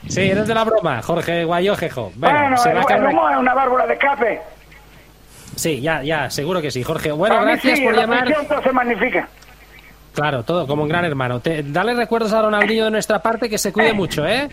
Sí, 0.08 0.22
eres 0.30 0.48
de 0.48 0.54
la 0.54 0.64
broma, 0.64 1.02
Jorge 1.02 1.46
Guayojejo. 1.46 2.12
Bueno, 2.16 2.40
Bueno, 2.40 2.58
se 2.58 2.70
el, 2.70 2.76
va 2.76 2.80
a 2.80 2.84
el 2.84 2.88
acabar- 2.94 3.14
humo 3.14 3.30
es 3.30 3.38
una 3.38 3.54
válvula 3.54 3.88
de 3.88 3.94
escape. 3.94 4.42
Sí, 5.56 5.82
ya, 5.82 6.02
ya, 6.04 6.30
seguro 6.30 6.62
que 6.62 6.72
sí, 6.72 6.84
Jorge. 6.84 7.12
Bueno, 7.12 7.36
Para 7.36 7.52
gracias 7.52 7.78
sí, 7.80 7.86
por 7.86 7.96
llamar. 7.96 8.28
todo 8.48 8.62
se 8.62 8.72
magnifica. 8.72 9.28
Claro, 10.14 10.44
todo 10.44 10.68
como 10.68 10.84
un 10.84 10.90
gran 10.90 11.06
hermano. 11.06 11.40
Te- 11.40 11.64
dale 11.64 11.94
recuerdos 11.96 12.34
a 12.34 12.42
Ronaldinho 12.42 12.86
de 12.86 12.92
nuestra 12.92 13.20
parte 13.20 13.50
que 13.50 13.58
se 13.58 13.72
cuide 13.74 13.94
mucho, 13.94 14.26
¿eh? 14.28 14.48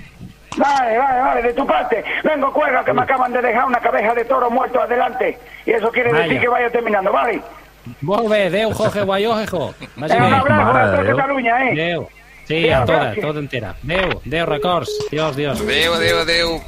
Vale, 0.57 0.99
vale, 0.99 1.21
vale, 1.21 1.43
de 1.43 1.53
tu 1.53 1.67
parte. 1.67 2.03
Vengo, 2.25 2.53
cuelga, 2.53 2.85
que 2.85 2.93
me 2.93 3.03
acaban 3.03 3.33
de 3.33 3.41
dejar 3.43 3.67
una 3.67 3.79
cabeza 3.81 4.15
de 4.15 4.25
toro 4.25 4.51
muerto 4.51 4.81
adelante. 4.81 5.39
Y 5.67 5.71
eso 5.73 5.91
quiere 5.91 6.11
Vaya. 6.13 6.25
decir 6.25 6.41
que 6.41 6.49
vaya 6.49 6.71
terminando, 6.71 7.13
¿vale? 7.13 7.41
Molt 8.03 8.29
bé, 8.29 8.51
Déu, 8.51 8.73
Jorge 8.73 9.03
Guayojejo. 9.03 9.75
Eh, 9.81 9.89
un 9.97 10.05
abrazo 10.05 10.49
Mare 10.73 10.79
a 10.81 10.87
de 10.87 10.91
toda 10.97 11.03
Déu. 11.05 11.17
Catalunya, 11.17 11.65
eh? 11.71 11.75
Déu. 11.75 12.09
Sí, 12.51 12.69
a 12.69 12.83
toda, 12.85 12.99
gràcies. 13.13 13.23
tota 13.23 13.39
entera. 13.39 13.75
Déu, 13.83 14.17
Déu, 14.25 14.47
records. 14.51 14.91
Dios, 15.11 15.37
Dios. 15.39 15.61
Adéu, 15.61 15.95
adéu, 15.95 16.19
adéu. 16.25 16.61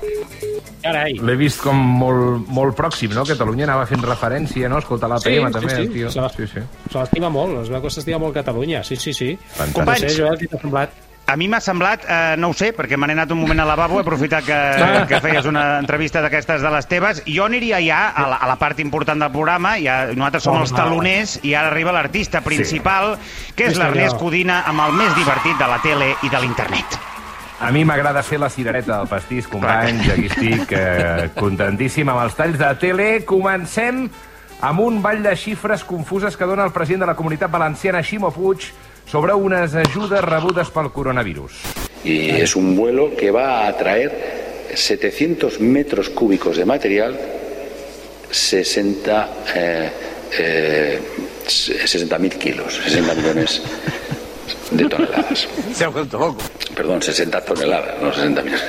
Carai. 0.82 1.12
L'he 1.14 1.36
vist 1.38 1.60
com 1.62 1.76
molt, 1.78 2.48
molt 2.50 2.74
pròxim, 2.78 3.12
no? 3.14 3.22
Catalunya 3.26 3.64
anava 3.68 3.84
fent 3.86 4.02
referència, 4.02 4.68
no? 4.70 4.78
Escoltar 4.82 5.08
la 5.10 5.18
PM 5.22 5.46
Sí, 5.48 5.52
també, 5.58 5.70
sí, 5.70 5.76
sí. 5.76 5.82
el 5.82 5.92
tio. 5.92 6.10
Se 6.10 6.20
la- 6.20 6.28
Sí, 6.30 6.46
sí. 6.46 6.60
Se 6.90 6.98
l'estima 6.98 7.28
molt, 7.30 7.60
es 7.62 7.68
veu 7.70 7.82
que 7.82 7.90
s'estima 7.90 8.18
molt 8.18 8.34
Catalunya. 8.34 8.82
Sí, 8.82 8.96
sí, 8.96 9.12
sí. 9.12 9.38
Fantàstic. 9.56 9.68
No 9.68 9.72
Companys. 9.84 10.00
sé, 10.12 10.18
Joel, 10.18 10.38
què 10.38 10.48
t'ha 10.48 10.58
semblat? 10.60 10.90
A 11.24 11.36
mi 11.38 11.46
m'ha 11.48 11.60
semblat, 11.62 12.02
eh, 12.04 12.34
no 12.36 12.48
ho 12.50 12.54
sé, 12.56 12.72
perquè 12.76 12.98
me 12.98 13.06
n'he 13.06 13.14
anat 13.14 13.30
un 13.30 13.38
moment 13.40 13.60
al 13.62 13.68
lavabo, 13.70 14.00
he 14.00 14.02
aprofitat 14.02 14.44
que, 14.44 14.56
que 15.08 15.20
feies 15.22 15.46
una 15.48 15.78
entrevista 15.78 16.20
d'aquestes 16.20 16.60
de 16.60 16.72
les 16.74 16.88
teves. 16.90 17.22
Jo 17.30 17.46
aniria 17.46 17.78
ja 17.80 18.00
a 18.10 18.26
la, 18.28 18.40
a 18.42 18.48
la 18.50 18.56
part 18.60 18.82
important 18.82 19.22
del 19.22 19.30
programa, 19.32 19.76
ja, 19.80 20.00
nosaltres 20.12 20.42
som 20.48 20.58
Oh, 20.58 20.64
els 20.66 20.74
taloners, 20.74 21.38
i 21.46 21.54
ara 21.54 21.70
arriba 21.70 21.94
l'artista 21.94 22.42
principal, 22.42 23.14
que 23.56 23.70
és 23.70 23.76
Sí, 23.76 23.80
l'Ernest. 23.80 24.18
Codina, 24.20 24.64
amb 24.68 24.82
el 24.88 24.92
més 24.98 25.14
divertit 25.16 25.56
de 25.62 25.70
la 25.70 25.78
tele 25.80 26.10
i 26.22 26.28
de 26.28 26.42
l'internet. 26.42 26.98
A 27.62 27.70
mi 27.70 27.84
m'agrada 27.86 28.24
fer 28.26 28.40
la 28.42 28.50
cirereta 28.50 28.98
del 28.98 29.06
pastís, 29.08 29.46
companys. 29.46 30.08
Aquí 30.10 30.26
estic 30.26 30.72
eh, 30.74 31.28
contentíssim 31.38 32.08
amb 32.10 32.24
els 32.26 32.34
talls 32.34 32.58
de 32.58 32.72
tele. 32.82 33.10
Comencem 33.24 34.08
amb 34.66 34.80
un 34.82 34.98
ball 35.02 35.22
de 35.22 35.36
xifres 35.38 35.84
confuses 35.86 36.36
que 36.36 36.44
dona 36.50 36.66
el 36.66 36.74
president 36.74 37.06
de 37.06 37.12
la 37.12 37.14
Comunitat 37.14 37.50
Valenciana, 37.54 38.02
Ximo 38.02 38.32
Puig, 38.34 38.66
sobre 39.06 39.34
unes 39.34 39.74
ajudes 39.74 40.20
rebudes 40.20 40.70
pel 40.70 40.90
coronavirus. 40.92 41.52
Y 42.04 42.30
es 42.30 42.56
un 42.56 42.76
vuelo 42.76 43.14
que 43.16 43.30
va 43.30 43.60
a 43.60 43.68
atraer 43.68 44.70
700 44.74 45.60
metros 45.60 46.08
cúbicos 46.08 46.56
de 46.56 46.64
material 46.64 47.18
60 48.30 49.28
eh, 49.54 49.90
eh, 50.38 51.00
60.000 51.46 52.38
kilos, 52.38 52.80
60 52.84 53.14
millones 53.14 53.62
de 54.70 54.88
toneladas. 54.88 55.48
Se 55.74 55.84
ha 55.84 55.88
vuelto 55.88 56.18
loco. 56.18 56.42
Perdón, 56.76 57.02
60 57.02 57.40
toneladas, 57.44 58.00
no 58.00 58.12
60 58.12 58.42
millones. 58.42 58.62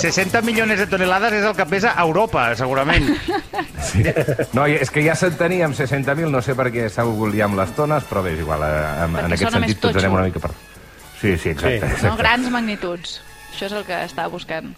60 0.00 0.42
milions 0.42 0.78
de 0.78 0.86
tonelades 0.90 1.36
és 1.38 1.44
el 1.46 1.54
que 1.56 1.66
pesa 1.70 1.94
Europa, 2.02 2.48
segurament. 2.58 3.06
Sí. 3.86 4.02
No, 4.56 4.64
és 4.66 4.90
que 4.90 5.04
ja 5.04 5.14
se'n 5.18 5.36
teníem 5.38 5.74
60.000, 5.76 6.30
no 6.32 6.40
sé 6.42 6.56
per 6.58 6.72
què 6.74 6.88
s'ha 6.90 7.04
volgut 7.06 7.30
liar 7.34 7.46
amb 7.50 7.60
les 7.60 7.70
tones, 7.76 8.06
però 8.08 8.24
bé, 8.24 8.34
és 8.34 8.42
igual, 8.42 8.64
eh, 8.66 9.04
en, 9.04 9.14
Perquè 9.14 9.28
en 9.28 9.36
aquest 9.36 9.58
sentit 9.58 9.84
tots 9.84 10.00
anem 10.02 10.16
una 10.18 10.26
mica 10.26 10.42
per... 10.42 10.50
Sí, 11.20 11.36
sí, 11.38 11.52
exacte. 11.54 11.84
No, 11.84 11.92
exacte. 11.92 12.16
grans 12.22 12.50
magnituds. 12.52 13.20
Això 13.52 13.70
és 13.70 13.76
el 13.78 13.86
que 13.88 14.02
estava 14.04 14.28
buscant. 14.34 14.74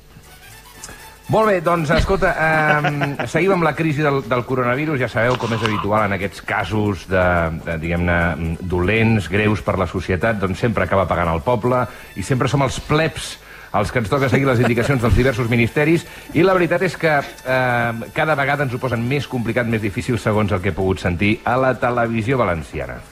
Molt 1.28 1.50
bé, 1.50 1.58
doncs, 1.60 1.90
escolta, 1.92 2.30
eh, 2.40 3.26
seguim 3.28 3.52
amb 3.52 3.66
la 3.66 3.74
crisi 3.76 4.00
del, 4.00 4.22
del 4.24 4.44
coronavirus. 4.48 4.96
Ja 5.02 5.10
sabeu 5.12 5.36
com 5.36 5.52
és 5.52 5.66
habitual 5.66 6.06
en 6.06 6.16
aquests 6.16 6.40
casos 6.48 7.02
de, 7.10 7.24
de 7.66 7.74
diguem-ne, 7.82 8.56
dolents, 8.70 9.28
greus 9.28 9.60
per 9.64 9.76
la 9.76 9.86
societat, 9.90 10.40
doncs 10.40 10.64
sempre 10.64 10.86
acaba 10.86 11.04
pagant 11.10 11.28
el 11.34 11.44
poble 11.44 11.82
i 12.16 12.24
sempre 12.24 12.48
som 12.48 12.64
els 12.64 12.80
plebs 12.80 13.34
els 13.76 13.92
que 13.92 14.00
ens 14.00 14.08
toca 14.08 14.30
seguir 14.32 14.48
les 14.48 14.62
indicacions 14.64 15.02
dels 15.04 15.18
diversos 15.18 15.50
ministeris 15.52 16.06
i 16.32 16.40
la 16.40 16.56
veritat 16.56 16.86
és 16.88 16.96
que 16.96 17.12
eh, 17.20 18.08
cada 18.16 18.38
vegada 18.38 18.64
ens 18.64 18.72
ho 18.72 18.80
posen 18.80 19.04
més 19.04 19.28
complicat, 19.28 19.68
més 19.68 19.84
difícil, 19.84 20.16
segons 20.16 20.56
el 20.56 20.64
que 20.64 20.72
he 20.72 20.80
pogut 20.80 21.04
sentir 21.04 21.36
a 21.44 21.60
la 21.60 21.74
televisió 21.76 22.40
valenciana. 22.40 23.02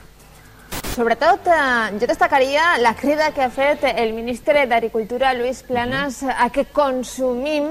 Sobretot, 0.96 1.46
eh, 1.46 1.98
jo 2.00 2.06
destacaria 2.08 2.78
la 2.78 2.94
crida 2.96 3.30
que 3.34 3.42
ha 3.44 3.50
fet 3.52 3.82
el 3.84 4.14
ministre 4.14 4.62
d'Agricultura, 4.64 5.34
Lluís 5.36 5.58
Planas, 5.62 6.22
a 6.24 6.46
que 6.48 6.64
consumim 6.72 7.66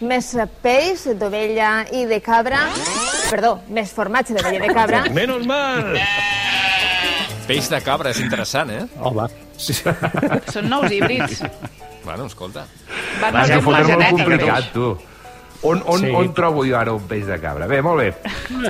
més 0.00 0.30
peix 0.64 1.02
d'ovella 1.20 1.84
i 1.92 2.06
de 2.08 2.22
cabra, 2.24 2.62
perdó, 3.28 3.58
més 3.68 3.92
formatge 3.92 4.32
d'ovella 4.32 4.62
i 4.62 4.64
de 4.64 4.72
cabra, 4.72 5.02
Menos 5.20 5.44
mal! 5.44 5.92
Peix 7.44 7.68
de 7.68 7.82
cabra, 7.84 8.14
és 8.16 8.24
interessant, 8.24 8.72
eh? 8.72 8.86
Home. 8.96 9.28
Sí. 9.60 9.76
Són 10.48 10.72
nous 10.72 10.88
híbrids. 10.88 11.44
Bueno, 12.06 12.30
escolta. 12.32 12.64
Van 13.20 13.34
Va, 13.34 13.42
als 13.42 13.52
ja 13.52 13.60
la 13.60 13.66
fotre 13.68 13.84
molt 13.92 14.22
complicat, 14.22 14.72
tu. 14.72 14.94
On, 15.62 15.82
on, 15.84 15.98
Sí. 16.00 16.06
sí. 16.06 16.12
on 16.16 16.30
trobo 16.32 16.62
jo 16.64 16.78
ara 16.78 16.94
un 16.96 17.02
peix 17.04 17.26
de 17.28 17.36
cabra? 17.38 17.66
Bé, 17.68 17.82
molt 17.84 18.00
bé. 18.00 18.08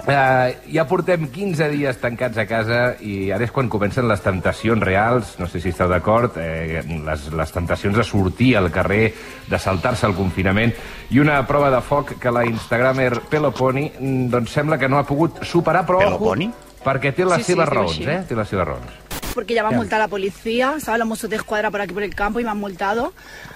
Uh, 0.03 0.55
ja 0.75 0.85
portem 0.91 1.29
15 1.31 1.69
dies 1.71 2.01
tancats 2.03 2.39
a 2.43 2.47
casa 2.51 2.81
i 3.01 3.31
ara 3.31 3.47
és 3.47 3.53
quan 3.55 3.69
comencen 3.71 4.09
les 4.11 4.21
tentacions 4.25 4.83
reals, 4.83 5.37
no 5.39 5.47
sé 5.47 5.61
si 5.63 5.71
esteu 5.71 5.87
d'acord, 5.89 6.35
eh, 6.43 6.83
les, 7.07 7.29
les 7.31 7.53
tentacions 7.55 7.95
de 7.97 8.03
sortir 8.05 8.57
al 8.59 8.73
carrer, 8.75 9.13
de 9.47 9.59
saltar-se 9.59 10.07
el 10.11 10.17
confinament, 10.19 10.75
i 11.15 11.21
una 11.23 11.39
prova 11.47 11.71
de 11.71 11.81
foc 11.81 12.17
que 12.19 12.31
la 12.35 12.43
instagramer 12.49 13.21
Peloponi 13.31 13.87
mm, 14.01 14.27
doncs 14.35 14.51
sembla 14.59 14.79
que 14.79 14.89
no 14.91 14.99
ha 14.99 15.07
pogut 15.07 15.45
superar, 15.47 15.87
però 15.87 16.03
Peloponi? 16.03 16.51
perquè 16.83 17.15
té 17.15 17.25
les 17.25 17.45
Sí, 17.45 17.53
sí, 17.53 17.53
seves 17.53 17.69
es 17.69 17.71
diu 17.71 17.79
raons, 17.79 17.99
així. 18.01 18.11
eh? 18.11 18.21
Té 18.29 18.35
les 18.35 18.49
seves 18.49 18.67
raons. 18.67 18.99
Porque 19.35 19.55
ya 19.55 19.63
va 19.63 19.71
a 19.71 19.73
multar 19.73 20.01
a 20.01 20.05
la 20.05 20.09
policía, 20.09 20.77
¿sabes? 20.81 20.99
Los 20.99 21.09
mozos 21.09 21.31
de 21.31 21.37
escuadra 21.37 21.71
por 21.71 21.81
aquí 21.81 21.95
por 21.95 22.03
el 22.03 22.15
campo 22.15 22.41
y 22.41 22.45
me 22.45 22.51
han 22.51 22.59
multado. 22.59 23.13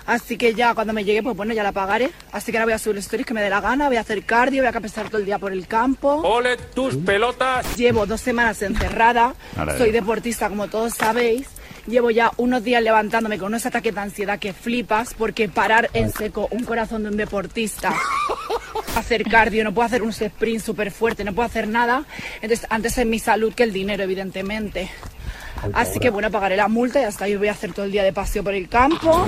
Así 0.07 0.37
que 0.37 0.55
ya 0.55 0.75
cuando 0.75 0.93
me 0.93 1.05
llegue, 1.05 1.23
pues 1.23 1.37
bueno, 1.37 1.55
ya 1.55 1.63
la 1.63 1.73
pagaré. 1.73 2.11
Así 2.33 2.53
que 2.53 2.59
ahora 2.59 2.67
voy 2.67 2.75
a 2.75 2.79
subir 2.79 2.99
stories 2.99 3.27
que 3.27 3.35
me 3.35 3.43
dé 3.43 3.51
la 3.51 3.61
gana, 3.61 3.89
voy 3.89 3.97
a 3.97 4.01
hacer 4.01 4.25
cardio, 4.25 4.63
voy 4.63 4.69
a 4.69 4.73
capesar 4.73 5.09
todo 5.09 5.19
el 5.19 5.27
día 5.27 5.39
por 5.39 5.53
el 5.53 5.67
campo. 5.67 6.23
¡Ole 6.23 6.57
tus 6.57 6.97
pelotas! 6.97 7.77
Llevo 7.77 8.07
dos 8.07 8.21
semanas 8.21 8.63
encerrada, 8.63 9.35
soy 9.79 9.91
deportista 9.91 10.49
como 10.49 10.69
todos 10.69 10.95
sabéis. 10.95 11.47
Llevo 11.87 12.11
ya 12.11 12.33
unos 12.39 12.65
días 12.65 12.83
levantándome 12.83 13.39
con 13.39 13.49
unos 13.49 13.67
ataques 13.67 13.95
de 13.95 14.01
ansiedad 14.01 14.39
que 14.39 14.55
flipas 14.55 15.13
porque 15.13 15.51
parar 15.51 15.91
en 15.93 16.11
seco 16.11 16.49
un 16.51 16.65
corazón 16.65 17.03
de 17.03 17.11
un 17.11 17.17
deportista, 17.19 17.93
hacer 18.97 19.25
cardio, 19.25 19.65
no 19.65 19.75
puedo 19.75 19.85
hacer 19.85 20.03
un 20.03 20.09
sprint 20.09 20.63
súper 20.63 20.91
fuerte, 20.91 21.25
no 21.25 21.35
puedo 21.35 21.47
hacer 21.47 21.69
nada. 21.69 22.05
Entonces, 22.41 22.67
antes 22.71 22.97
es 22.97 23.05
mi 23.05 23.19
salud 23.19 23.53
que 23.53 23.65
el 23.65 23.75
dinero, 23.75 24.03
evidentemente. 24.03 24.91
Así 25.73 25.99
que 25.99 26.11
bueno, 26.11 26.31
pagaré 26.31 26.57
la 26.57 26.69
multa 26.69 27.01
y 27.01 27.05
hasta 27.05 27.25
ahí 27.25 27.37
voy 27.37 27.49
a 27.49 27.53
hacer 27.53 27.73
todo 27.73 27.85
el 27.87 27.93
día 27.93 28.03
de 28.03 28.13
paseo 28.13 28.43
por 28.45 28.55
el 28.55 28.69
campo. 28.69 29.27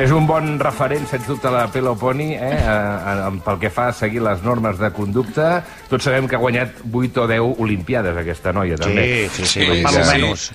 És 0.00 0.12
un 0.16 0.24
bon 0.24 0.54
referent, 0.62 1.04
sens 1.10 1.26
dubte, 1.28 1.50
la 1.52 1.66
Peloponi, 1.68 2.30
eh, 2.32 2.38
eh, 2.40 2.58
eh, 2.62 3.40
pel 3.44 3.58
que 3.60 3.68
fa 3.68 3.88
a 3.90 3.92
seguir 3.92 4.22
les 4.24 4.40
normes 4.40 4.78
de 4.80 4.88
conducta. 4.96 5.58
Tots 5.90 6.06
sabem 6.06 6.24
que 6.30 6.38
ha 6.38 6.40
guanyat 6.40 6.78
8 6.88 7.24
o 7.24 7.26
10 7.28 7.58
olimpiades, 7.60 8.16
aquesta 8.16 8.52
noia, 8.56 8.78
també. 8.80 9.28
sí, 9.28 9.44
sí, 9.44 9.66
Vull 9.66 9.76
dir 9.76 9.82
per 9.84 9.92
que- 9.92 10.00
almenys. 10.00 10.46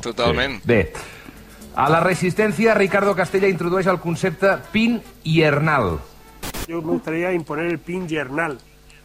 Totalment. 0.00 0.60
Sí. 0.60 0.68
Bé, 0.68 0.92
a 1.74 1.88
la 1.90 1.98
Resistència, 2.04 2.74
Ricardo 2.74 3.16
Castella 3.16 3.48
introdueix 3.48 3.86
el 3.88 3.98
concepte 3.98 4.54
pin 4.70 5.00
hiernal. 5.24 5.98
Yo 6.68 6.80
me 6.82 6.92
gustaría 6.92 7.32
imponer 7.32 7.66
el 7.66 7.80
pin 7.80 8.06
yernal, 8.06 8.58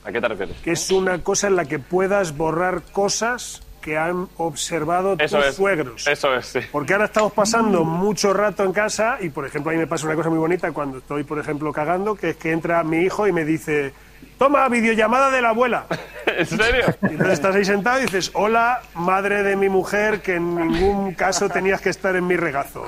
¿A 0.05 0.11
qué 0.11 0.21
te 0.21 0.27
refieres? 0.27 0.57
que 0.57 0.73
es 0.73 0.91
una 0.91 1.17
cosa 1.23 1.47
en 1.47 1.55
la 1.55 1.65
que 1.65 1.79
puedas 1.79 2.37
borrar 2.37 2.83
cosas 2.91 3.62
que 3.83 3.97
han 3.97 4.27
observado 4.37 5.15
Eso 5.19 5.37
tus 5.37 5.47
es. 5.47 5.55
suegros. 5.55 6.07
Eso 6.07 6.33
es, 6.33 6.45
sí. 6.47 6.59
Porque 6.71 6.93
ahora 6.93 7.05
estamos 7.05 7.33
pasando 7.33 7.83
mucho 7.83 8.33
rato 8.33 8.63
en 8.63 8.71
casa 8.73 9.17
y, 9.21 9.29
por 9.29 9.45
ejemplo, 9.45 9.71
a 9.71 9.73
mí 9.73 9.79
me 9.79 9.87
pasa 9.87 10.05
una 10.07 10.15
cosa 10.15 10.29
muy 10.29 10.39
bonita 10.39 10.71
cuando 10.71 10.99
estoy, 10.99 11.23
por 11.23 11.37
ejemplo, 11.39 11.71
cagando, 11.73 12.15
que 12.15 12.29
es 12.31 12.35
que 12.37 12.51
entra 12.51 12.83
mi 12.83 12.99
hijo 13.01 13.27
y 13.27 13.31
me 13.33 13.43
dice, 13.45 13.93
toma, 14.37 14.67
videollamada 14.69 15.29
de 15.29 15.41
la 15.41 15.49
abuela. 15.49 15.85
¿En 16.25 16.45
serio? 16.45 16.85
Y 17.03 17.05
entonces 17.07 17.33
estás 17.33 17.55
ahí 17.55 17.65
sentado 17.65 17.99
y 17.99 18.03
dices, 18.03 18.31
hola, 18.33 18.81
madre 18.95 19.43
de 19.43 19.55
mi 19.57 19.67
mujer, 19.69 20.21
que 20.21 20.35
en 20.35 20.55
ningún 20.55 21.13
caso 21.13 21.49
tenías 21.49 21.81
que 21.81 21.89
estar 21.89 22.15
en 22.15 22.25
mi 22.25 22.35
regazo. 22.37 22.87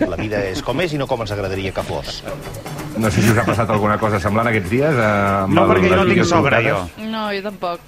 La 0.00 0.16
vida 0.16 0.40
és 0.48 0.62
com 0.64 0.80
és 0.80 0.92
i 0.94 0.98
no 0.98 1.06
com 1.06 1.20
ens 1.22 1.32
agradaria 1.34 1.70
que 1.74 1.82
fos. 1.84 2.22
No 2.96 3.10
sé 3.12 3.20
si 3.20 3.28
us 3.30 3.36
ha 3.38 3.44
passat 3.44 3.68
alguna 3.70 3.98
cosa 4.00 4.18
semblant 4.22 4.48
aquests 4.48 4.70
dies. 4.72 4.94
Eh, 4.96 5.44
No, 5.52 5.66
perquè 5.68 5.90
jo 5.92 5.98
no 6.00 6.06
tinc 6.08 6.24
sogra, 6.24 6.62
jo. 6.64 6.78
No, 7.04 7.26
jo 7.34 7.42
tampoc. 7.44 7.80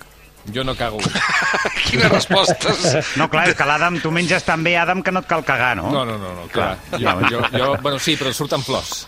Jo 0.54 0.64
no 0.64 0.74
cago. 0.74 0.98
Quines 1.88 2.08
respostes. 2.10 3.16
No, 3.20 3.28
clar, 3.28 3.48
és 3.50 3.54
que 3.58 3.66
l'Adam, 3.68 3.98
tu 4.00 4.10
menges 4.14 4.44
tan 4.44 4.62
bé, 4.64 4.76
Adam, 4.80 5.02
que 5.02 5.12
no 5.12 5.20
et 5.20 5.28
cal 5.28 5.44
cagar, 5.44 5.74
no? 5.76 5.90
No, 5.92 6.04
no, 6.08 6.16
no, 6.18 6.34
no 6.34 6.48
clar. 6.52 6.76
Jo, 6.92 6.98
Ja, 7.04 7.16
jo, 7.30 7.42
jo, 7.52 7.76
bueno, 7.82 7.98
sí, 7.98 8.16
però 8.16 8.32
surten 8.32 8.62
flors. 8.64 9.06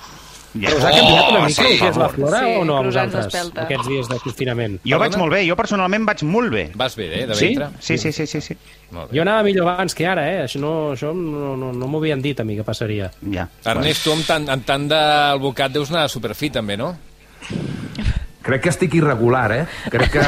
Però 0.50 0.72
us 0.74 0.82
ha 0.82 0.90
canviat 0.90 1.28
una 1.30 1.38
Oh, 1.38 1.46
mica 1.46 1.62
sí, 1.62 1.66
el 1.70 1.78
que 1.78 1.88
és 1.92 1.96
la 2.00 2.08
flora 2.10 2.38
Sí, 2.42 2.54
o 2.58 2.64
no 2.66 2.74
a 2.76 2.80
vosaltres, 2.82 3.36
aquests 3.62 3.86
dies 3.86 4.08
de 4.10 4.16
confinament? 4.18 4.72
Jo 4.82 4.98
vaig 4.98 5.14
molt 5.16 5.30
bé, 5.30 5.44
jo 5.46 5.54
personalment 5.54 6.08
vaig 6.08 6.24
molt 6.26 6.50
bé. 6.50 6.64
Vas 6.74 6.96
bé, 6.98 7.06
eh, 7.20 7.26
de 7.28 7.36
Sí? 7.38 7.52
ventre? 7.54 7.68
Sí, 7.78 7.96
sí, 8.02 8.10
sí, 8.12 8.26
sí, 8.26 8.40
sí. 8.42 8.56
Molt 8.90 9.12
bé. 9.12 9.16
Jo 9.16 9.22
anava 9.22 9.44
millor 9.46 9.68
abans 9.70 9.94
que 9.94 10.08
ara, 10.10 10.24
eh? 10.26 10.40
Això 10.48 10.58
no, 10.58 10.72
això 10.96 11.12
no, 11.14 11.54
no, 11.56 11.70
no 11.72 11.86
m'ho 11.86 12.00
havien 12.02 12.20
dit 12.20 12.40
a 12.40 12.44
mi 12.44 12.56
que 12.58 12.64
passaria. 12.66 13.12
Ja. 13.30 13.46
Ernest, 13.64 14.02
tu 14.02 14.10
amb 14.12 14.26
tant, 14.26 14.48
amb 14.50 14.66
tant 14.66 14.88
d'alvocat 14.90 15.70
deus 15.70 15.94
anar 15.94 16.08
superfit, 16.10 16.52
també, 16.58 16.76
no? 16.76 16.96
Crec 18.42 18.62
que 18.64 18.70
estic 18.72 18.94
irregular, 18.96 19.48
eh? 19.52 19.64
Crec 19.92 20.14
que... 20.14 20.22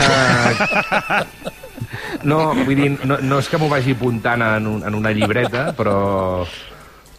No, 2.29 2.53
vull 2.55 2.77
dir, 2.77 2.91
no, 3.09 3.17
no 3.25 3.39
és 3.41 3.49
que 3.51 3.59
m'ho 3.61 3.69
vagi 3.73 3.95
apuntant 3.97 4.43
en, 4.45 4.67
un, 4.69 4.85
en 4.87 4.95
una 4.99 5.11
llibreta, 5.17 5.71
però 5.77 6.45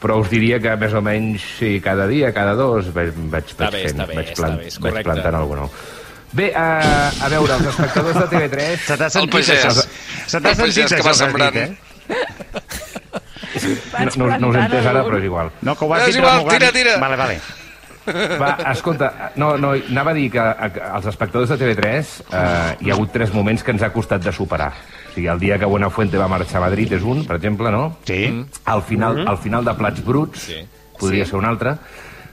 però 0.03 0.17
us 0.19 0.27
diria 0.27 0.57
que 0.59 0.73
més 0.75 0.91
o 0.91 0.99
menys 0.99 1.43
sí, 1.61 1.77
cada 1.83 2.03
dia, 2.09 2.33
cada 2.35 2.57
dos 2.59 2.89
vaig, 2.91 3.13
vaig, 3.31 3.53
vaig 3.55 3.71
bé, 3.71 3.83
fent, 3.87 4.01
bé, 4.03 4.17
vaig, 4.17 4.31
està 4.33 4.49
bé, 4.51 4.67
vaig 4.83 5.05
plantant 5.07 5.37
algú 5.39 5.55
nou. 5.61 5.69
Bé, 6.35 6.49
a, 6.57 6.65
a 7.23 7.29
veure, 7.31 7.55
els 7.55 7.69
espectadors 7.71 8.17
de 8.19 8.25
TV3... 8.33 8.75
Se 8.89 8.97
t'ha 8.99 9.07
El 9.07 9.13
sentit, 9.15 9.33
pagès. 9.37 9.63
això. 9.69 9.85
Se 10.33 10.41
t'ha 10.43 10.53
sentit, 10.59 10.89
que 10.91 10.97
això 10.97 10.97
va 10.97 11.03
que 11.03 11.09
has 11.13 11.21
sembrant. 11.23 11.53
dit, 11.55 11.63
eh? 11.63 11.71
No, 14.17 14.25
no, 14.25 14.37
no 14.41 14.47
us 14.49 14.55
he 14.57 14.61
entès 14.65 14.87
ara, 14.89 15.03
però 15.05 15.19
és 15.21 15.25
igual. 15.29 15.51
No, 15.63 15.75
que 15.77 15.85
ho 15.85 15.93
has 15.93 16.07
dit 16.09 16.17
igual, 16.19 16.41
tira, 16.49 16.71
tira. 16.75 16.95
Vale, 16.99 17.15
vale. 17.21 17.35
Va, 18.07 18.57
escolta, 18.71 19.31
no, 19.35 19.57
no, 19.57 19.71
anava 19.71 20.11
a 20.11 20.13
dir 20.13 20.29
que 20.31 20.39
a- 20.39 20.71
als 20.93 21.05
espectadors 21.07 21.49
de 21.49 21.57
TV3 21.57 22.23
eh, 22.31 22.77
hi 22.81 22.89
ha 22.89 22.93
hagut 22.93 23.11
tres 23.13 23.33
moments 23.33 23.63
que 23.63 23.71
ens 23.71 23.81
ha 23.83 23.91
costat 23.93 24.23
de 24.23 24.31
superar. 24.31 24.71
O 24.73 25.13
sigui, 25.15 25.27
el 25.27 25.39
dia 25.39 25.57
que 25.59 25.65
Buenafuente 25.65 26.17
va 26.17 26.27
marxar 26.27 26.57
a 26.61 26.65
Madrid 26.67 26.91
és 26.93 27.03
un, 27.03 27.23
per 27.25 27.37
exemple, 27.37 27.71
no? 27.71 27.97
Sí. 28.03 28.45
Al 28.65 28.81
final, 28.81 29.27
al 29.27 29.37
final 29.37 29.63
de 29.65 29.73
Plats 29.73 30.03
Bruts, 30.03 30.39
Sí. 30.49 30.65
podria 30.99 31.25
ser 31.25 31.35
un 31.35 31.45
altre. 31.45 31.75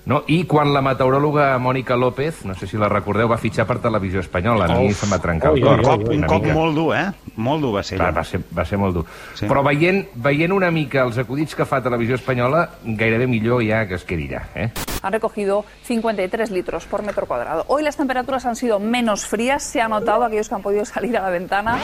No? 0.07 0.25
I 0.33 0.45
quan 0.49 0.73
la 0.73 0.81
meteoròloga 0.83 1.59
Mònica 1.61 1.95
López, 1.95 2.45
no 2.49 2.55
sé 2.57 2.67
si 2.67 2.79
la 2.81 2.89
recordeu, 2.89 3.29
va 3.29 3.37
fitxar 3.37 3.67
per 3.69 3.77
Televisió 3.79 4.19
Espanyola, 4.21 4.65
a 4.65 4.79
mi 4.79 4.89
Uf. 4.89 4.97
se'm 5.03 5.13
va 5.13 5.19
trencar 5.21 5.53
el 5.53 5.63
un 5.63 5.69
cor. 5.69 5.83
cop, 5.83 6.09
un 6.09 6.23
cop 6.23 6.43
mica. 6.43 6.55
molt 6.55 6.75
dur, 6.75 6.97
eh? 6.97 7.05
Molt 7.37 7.61
dur 7.63 7.75
va 7.77 7.83
ser. 7.85 7.99
Clar, 7.99 8.17
va 8.17 8.25
ser, 8.25 8.41
va 8.59 8.65
ser 8.65 8.79
molt 8.79 8.95
dur. 8.97 9.05
Sí. 9.35 9.41
Sí. 9.45 9.47
Però 9.47 9.63
veient, 9.63 10.09
veient 10.15 10.53
una 10.57 10.71
mica 10.73 11.03
els 11.05 11.19
acudits 11.19 11.55
que 11.55 11.67
fa 11.67 11.83
Televisió 11.83 12.15
Espanyola, 12.17 12.71
gairebé 12.83 13.27
millor 13.29 13.63
ja 13.63 13.87
que 13.87 13.95
es 14.01 14.05
quedi 14.05 14.27
allà. 14.33 14.43
Eh? 14.55 14.71
Han 15.03 15.13
recogido 15.13 15.65
53 15.85 16.51
litros 16.51 16.85
por 16.85 17.03
metro 17.03 17.27
cuadrado. 17.27 17.65
Hoy 17.69 17.83
las 17.83 17.97
temperaturas 17.97 18.45
han 18.47 18.57
sido 18.57 18.79
menos 18.79 19.27
frías. 19.27 19.63
Se 19.63 19.81
ha 19.81 19.89
notado 19.89 20.25
aquellos 20.25 20.49
que 20.49 20.55
han 20.55 20.63
podido 20.63 20.85
salir 20.85 21.17
a 21.17 21.23
la 21.23 21.31
ventana. 21.31 21.79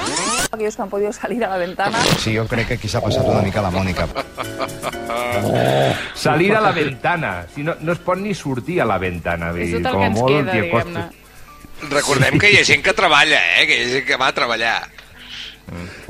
Aquellos 0.53 0.77
que 0.77 0.83
han 0.83 0.91
podido 0.91 1.13
salir 1.13 1.45
a 1.45 1.49
la 1.49 1.57
ventana. 1.57 1.99
Sí, 2.19 2.37
jo 2.37 2.47
crec 2.47 2.69
que 2.69 2.75
aquí 2.75 2.89
s'ha 2.89 3.01
passat 3.01 3.27
una 3.27 3.43
mica 3.43 3.63
la 3.63 3.71
Mònica. 3.71 4.07
Salir 6.15 6.55
a 6.55 6.61
la 6.61 6.73
ventana. 6.73 7.47
Si 7.55 7.63
no, 7.63 7.75
no 7.81 7.93
es 7.93 7.99
pot 7.99 8.19
ni 8.19 8.35
sortir 8.35 8.81
a 8.83 8.87
la 8.89 8.99
ventana. 8.99 9.53
vull 9.53 9.63
És 9.63 9.73
dir, 9.73 9.83
tot 9.83 9.93
el 9.93 9.93
com 9.93 10.01
que 10.01 10.07
a 10.07 10.11
ens 10.11 10.21
molt 10.21 10.51
queda. 10.51 11.11
Recordem 11.91 12.39
que 12.41 12.51
hi 12.51 12.61
ha 12.61 12.65
gent 12.65 12.83
que 12.83 12.95
treballa, 12.97 13.41
eh? 13.61 13.67
Que 13.69 13.77
hi 13.77 13.85
ha 13.85 13.89
gent 13.99 14.07
que 14.09 14.17
va 14.21 14.31
a 14.33 14.37
treballar. 14.37 14.79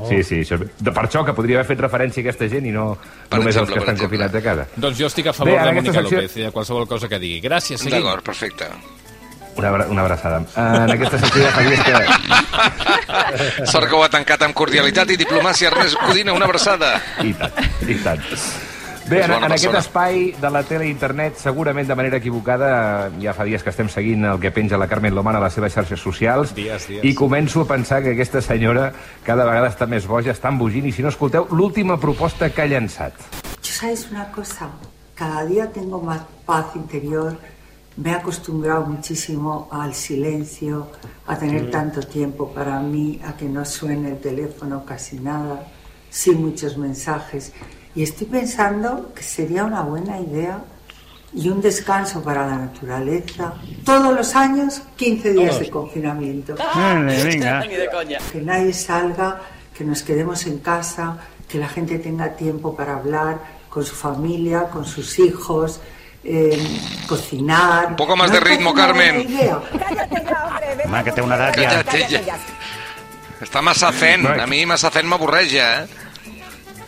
Sí, 0.09 0.23
sí, 0.23 0.41
això, 0.45 0.59
de 0.61 0.93
per 0.93 1.05
això 1.09 1.25
que 1.25 1.33
podria 1.33 1.57
haver 1.61 1.69
fet 1.71 1.81
referència 1.81 2.21
a 2.21 2.25
aquesta 2.27 2.49
gent 2.53 2.67
i 2.69 2.73
no 2.75 2.91
Per 3.29 3.39
només 3.39 3.55
exemple, 3.57 3.73
que 3.75 3.81
per 3.81 3.89
estan 3.89 3.95
exemple. 3.97 4.19
confinats 4.19 4.35
a 4.35 4.43
casa. 4.43 4.67
Doncs 4.77 4.99
jo 5.01 5.07
estic 5.07 5.27
a 5.29 5.33
favor 5.33 5.53
Bé, 5.55 5.65
de 5.65 5.73
Mònica 5.79 5.93
secció- 6.03 6.19
López 6.21 6.37
i 6.37 6.43
de 6.43 6.51
qualsevol 6.53 6.87
cosa 6.87 7.09
que 7.09 7.19
digui. 7.19 7.41
Gràcies, 7.49 7.79
seguim. 7.81 7.97
D'acord, 8.03 8.23
perfecte. 8.23 8.69
Una, 9.57 9.69
abra- 9.71 9.87
una 9.89 10.03
abraçada. 10.03 10.41
Uh, 10.55 10.85
en 10.85 10.91
aquesta 10.93 11.19
secció 11.19 11.43
ja 11.43 11.51
fa 11.51 11.63
dies 11.65 11.81
que... 11.81 13.65
Sort 13.67 13.89
que 13.89 13.95
ho 13.97 14.03
ha 14.05 14.11
tancat 14.13 14.43
amb 14.45 14.55
cordialitat 14.55 15.11
i 15.11 15.17
diplomàcia. 15.17 15.71
Ernest 15.73 15.97
Codina, 16.05 16.35
una 16.37 16.45
abraçada. 16.45 17.01
I 17.25 17.33
tant, 17.33 17.53
i 17.89 17.95
tant. 18.05 18.21
Bé, 19.07 19.21
en, 19.23 19.31
en 19.31 19.53
aquest 19.55 19.75
espai 19.79 20.33
de 20.35 20.49
la 20.51 20.65
tele 20.67 20.89
i 20.89 20.91
internet, 20.91 21.37
segurament 21.39 21.87
de 21.87 21.95
manera 21.95 22.19
equivocada, 22.19 22.71
ja 23.23 23.35
fa 23.37 23.45
dies 23.47 23.63
que 23.63 23.71
estem 23.71 23.87
seguint 23.93 24.25
el 24.27 24.41
que 24.43 24.51
penja 24.51 24.81
la 24.81 24.89
Carmen 24.91 25.15
Lomana 25.15 25.39
a 25.39 25.45
les 25.45 25.55
seves 25.55 25.77
xarxes 25.77 26.03
socials, 26.03 26.55
Dies, 26.57 26.89
dies. 26.91 27.05
i 27.07 27.13
començo 27.15 27.63
a 27.63 27.69
pensar 27.71 28.01
que 28.03 28.17
aquesta 28.17 28.43
senyora 28.43 28.89
cada 29.23 29.47
vegada 29.47 29.71
està 29.71 29.87
més 29.87 30.09
boja, 30.11 30.35
està 30.35 30.51
embogint, 30.51 30.89
i 30.91 30.95
si 30.97 31.07
no 31.07 31.13
escolteu, 31.15 31.47
l'última 31.55 32.01
proposta 32.03 32.51
que 32.51 32.65
ha 32.65 32.67
llançat. 32.73 33.15
Yo 33.63 33.71
sabes 33.77 34.09
una 34.11 34.27
cosa, 34.35 34.73
cada 35.15 35.45
día 35.47 35.71
tengo 35.71 36.03
más 36.03 36.23
paz 36.45 36.75
interior, 36.75 37.39
me 37.97 38.11
he 38.11 38.15
acostumbrado 38.15 38.87
muchísimo 38.87 39.69
al 39.71 39.95
silencio, 39.95 40.91
a 41.29 41.39
tener 41.39 41.71
tanto 41.71 42.03
tiempo 42.03 42.51
para 42.53 42.81
mí, 42.81 43.21
a 43.25 43.37
que 43.37 43.47
no 43.47 43.65
suene 43.65 44.11
el 44.11 44.19
teléfono 44.19 44.85
casi 44.85 45.21
nada, 45.21 45.63
sin 46.11 46.43
muchos 46.43 46.77
mensajes. 46.77 47.53
Y 47.97 48.03
estoy 48.03 48.27
pensando 48.27 49.13
que 49.15 49.23
sería 49.23 49.65
una 49.65 49.81
buena 49.81 50.21
idea 50.21 50.59
y 51.33 51.49
un 51.49 51.63
descanso 51.63 52.23
para 52.23 52.47
la 52.47 52.57
naturaleza. 52.57 53.55
Todos 53.85 54.15
los 54.15 54.37
años, 54.37 54.83
15 54.97 55.33
días 55.33 55.59
de 55.59 55.71
confinamiento. 55.71 56.55
Vale, 56.75 57.25
venga. 57.25 57.65
Que 58.31 58.41
nadie 58.43 58.75
salga, 58.75 59.41
que 59.77 59.83
nos 59.83 60.03
quedemos 60.03 60.47
en 60.47 60.59
casa, 60.59 61.17
que 61.49 61.59
la 61.59 61.69
gente 61.69 61.99
tenga 61.99 62.37
tiempo 62.37 62.77
para 62.77 62.97
hablar 62.97 63.39
con 63.71 63.85
su 63.85 63.95
familia, 63.95 64.65
con 64.65 64.85
sus 64.85 65.19
hijos, 65.19 65.81
eh, 66.23 66.63
cocinar. 67.09 67.87
Un 67.89 67.97
poco 67.97 68.15
más 68.15 68.31
de 68.31 68.41
ritmo, 68.41 68.75
Carmen. 68.75 69.27
Home, 70.87 71.05
que 71.05 71.13
té 71.13 71.23
una 71.23 71.37
edat 71.37 71.57
ja. 71.57 71.69
Calla't, 71.69 71.95
ella. 71.95 72.39
Està 73.43 73.61
massa 73.63 73.91
zen. 73.93 74.23
No, 74.25 74.33
A 74.33 74.47
mi 74.49 74.65
massa 74.67 74.91
zen 74.91 75.07
m'avorreja, 75.09 75.83
eh? 75.83 76.06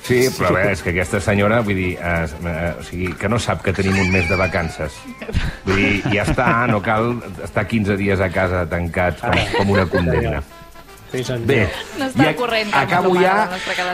Sí, 0.08 0.18
però 0.38 0.54
bé, 0.56 0.64
és 0.72 0.82
que 0.82 0.90
aquesta 0.94 1.20
senyora, 1.20 1.60
vull 1.66 1.76
dir, 1.76 1.90
eh, 2.00 2.26
eh, 2.48 2.74
o 2.80 2.84
sigui, 2.86 3.12
que 3.20 3.28
no 3.28 3.38
sap 3.42 3.60
que 3.64 3.74
tenim 3.76 3.98
un 4.00 4.10
mes 4.12 4.28
de 4.30 4.38
vacances. 4.40 4.96
Vull 5.66 5.76
dir, 5.76 6.02
ja 6.14 6.24
està, 6.24 6.48
no 6.70 6.80
cal 6.84 7.18
estar 7.44 7.66
15 7.68 7.98
dies 8.00 8.22
a 8.24 8.30
casa 8.32 8.64
tancats 8.70 9.20
com, 9.20 9.38
com 9.58 9.74
una 9.76 9.84
condemna. 9.90 10.42
Sí. 11.12 11.22
Bé, 11.48 11.62
No 11.96 12.04
està 12.10 12.34
corrent, 12.36 12.72
acabo 12.76 13.14
ja... 13.16 13.46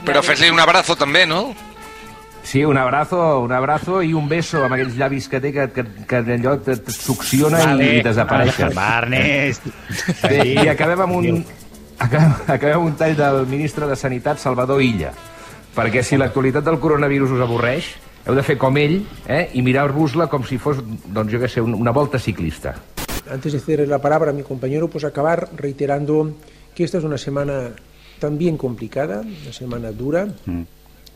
Però 0.07 0.23
fes-li 0.27 0.51
un 0.51 0.59
abrazo 0.59 0.97
també, 0.99 1.27
no? 1.31 1.53
Sí, 2.45 2.63
un 2.65 2.77
abrazo, 2.77 3.41
un 3.41 3.53
abrazo 3.57 4.03
i 4.05 4.13
un 4.13 4.27
beso 4.29 4.65
amb 4.67 4.75
aquells 4.77 4.99
llavis 4.99 5.31
que 5.33 5.41
té 5.41 5.53
que, 5.55 5.69
que, 5.73 5.85
que 6.11 6.19
allò 6.37 6.59
et, 6.61 6.91
succiona 6.93 7.63
Vale, 7.71 7.87
i 7.87 8.03
desapareixen. 8.05 8.75
va, 8.77 8.89
Ernest. 8.99 9.71
Bé, 10.27 10.41
I 10.53 10.67
acabem 10.75 11.07
amb 11.07 11.17
un, 11.23 11.39
acabem, 11.97 12.35
acabem 12.45 12.77
amb 12.83 12.91
un 12.91 12.99
tall 13.01 13.17
del 13.17 13.47
ministre 13.49 13.89
de 13.89 13.97
Sanitat, 13.97 14.43
Salvador 14.43 14.83
Illa. 14.85 15.15
Perquè 15.75 16.03
si 16.07 16.17
l'actualitat 16.17 16.65
del 16.65 16.79
coronavirus 16.79 17.33
us 17.35 17.41
avorreix, 17.43 17.89
heu 18.27 18.35
de 18.39 18.43
fer 18.47 18.57
com 18.57 18.77
ell 18.79 19.01
eh, 19.27 19.51
i 19.55 19.63
mirar-vos-la 19.63 20.29
com 20.31 20.45
si 20.47 20.57
fos, 20.59 20.79
doncs 21.07 21.33
jo 21.33 21.41
què 21.43 21.49
sé, 21.51 21.61
un- 21.61 21.75
una 21.75 21.91
volta 21.91 22.19
ciclista. 22.19 22.75
Antes 23.31 23.53
de 23.53 23.61
ceder 23.61 23.89
la 23.89 23.99
palabra 24.01 24.31
a 24.31 24.35
mi 24.35 24.43
compañero, 24.43 24.89
pues 24.89 25.05
acabar 25.05 25.49
reiterando 25.57 26.31
que 26.75 26.85
esta 26.85 26.99
es 26.99 27.05
una 27.05 27.19
semana 27.19 27.73
también 28.21 28.57
complicada, 28.57 29.21
una 29.23 29.53
semana 29.53 29.91
dura, 29.93 30.29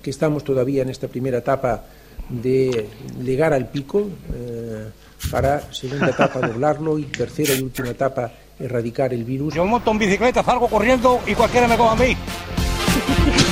que 0.03 0.11
estamos 0.11 0.43
todavía 0.45 0.83
en 0.83 0.89
esta 0.91 1.07
primera 1.09 1.39
etapa 1.39 1.85
de 2.29 2.89
llegar 3.23 3.53
al 3.53 3.69
pico, 3.69 4.09
eh, 4.35 4.89
para 5.31 5.73
segunda 5.73 6.11
etapa 6.11 6.41
doblarlo 6.41 6.99
y 6.99 7.05
tercera 7.05 7.55
y 7.55 7.63
última 7.63 7.91
etapa 7.91 8.31
erradicar 8.59 9.13
el 9.15 9.25
virus. 9.25 9.55
Yo 9.55 9.65
monto 9.65 9.91
en 9.93 9.99
bicicleta, 9.99 10.43
salgo 10.43 10.69
corriendo 10.69 11.21
y 11.27 11.35
cualquiera 11.35 11.67
me 11.69 11.77
coja 11.77 11.93
a 11.93 11.97
mí. 11.97 12.17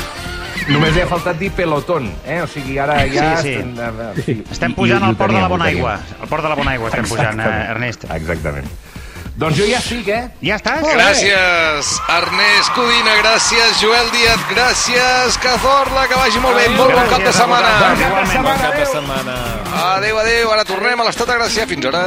Només 0.67 0.97
li 0.97 1.03
ha 1.05 1.07
faltat 1.07 1.39
dir 1.39 1.53
pelotón, 1.55 2.09
eh? 2.27 2.41
O 2.43 2.49
sigui, 2.51 2.79
ara 2.83 2.99
ja... 3.07 3.37
Sí, 3.39 3.53
sí. 3.53 3.55
Estem, 3.61 3.77
eh, 3.79 4.25
sí. 4.25 4.37
Estem 4.57 4.75
pujant 4.75 5.05
i 5.07 5.13
al 5.13 5.17
port 5.21 5.33
de 5.35 5.41
la 5.45 5.53
Bona. 5.53 5.71
Aigua. 5.71 5.95
Al 6.21 6.29
port 6.29 6.43
de 6.43 6.51
la 6.51 6.59
Bona 6.59 6.75
Aigua 6.75 6.91
estem 6.91 7.07
pujant, 7.07 7.39
eh, 7.39 7.47
Exactament. 7.47 7.71
Ernest. 7.77 8.11
Exactament. 8.19 8.75
Doncs 9.37 9.59
jo 9.59 9.67
ja 9.69 9.77
estic, 9.83 10.07
eh? 10.09 10.23
Ja 10.41 10.57
estàs? 10.57 10.81
Gràcies, 10.81 11.89
Ernest 12.09 12.71
Codina, 12.73 13.19
gràcies, 13.21 13.83
Joel 13.83 14.09
Díaz, 14.15 14.41
gràcies, 14.49 15.37
Cazorla, 15.43 16.07
que 16.09 16.17
vagi 16.17 16.41
molt 16.41 16.57
bé, 16.57 16.63
Adéu, 16.65 16.79
molt 16.79 16.97
bon 16.97 17.11
cap 17.11 17.27
de 17.27 17.35
setmana. 17.37 17.75
Bon 18.33 18.63
cap 18.63 18.79
de 18.81 18.87
setmana. 18.95 19.35
Adéu, 19.91 20.23
adéu, 20.23 20.55
ara 20.57 20.65
tornem 20.65 21.05
a 21.05 21.09
l'estat 21.11 21.29
de 21.29 21.37
Gràcia, 21.37 21.69
fins 21.69 21.85
ara. 21.93 22.07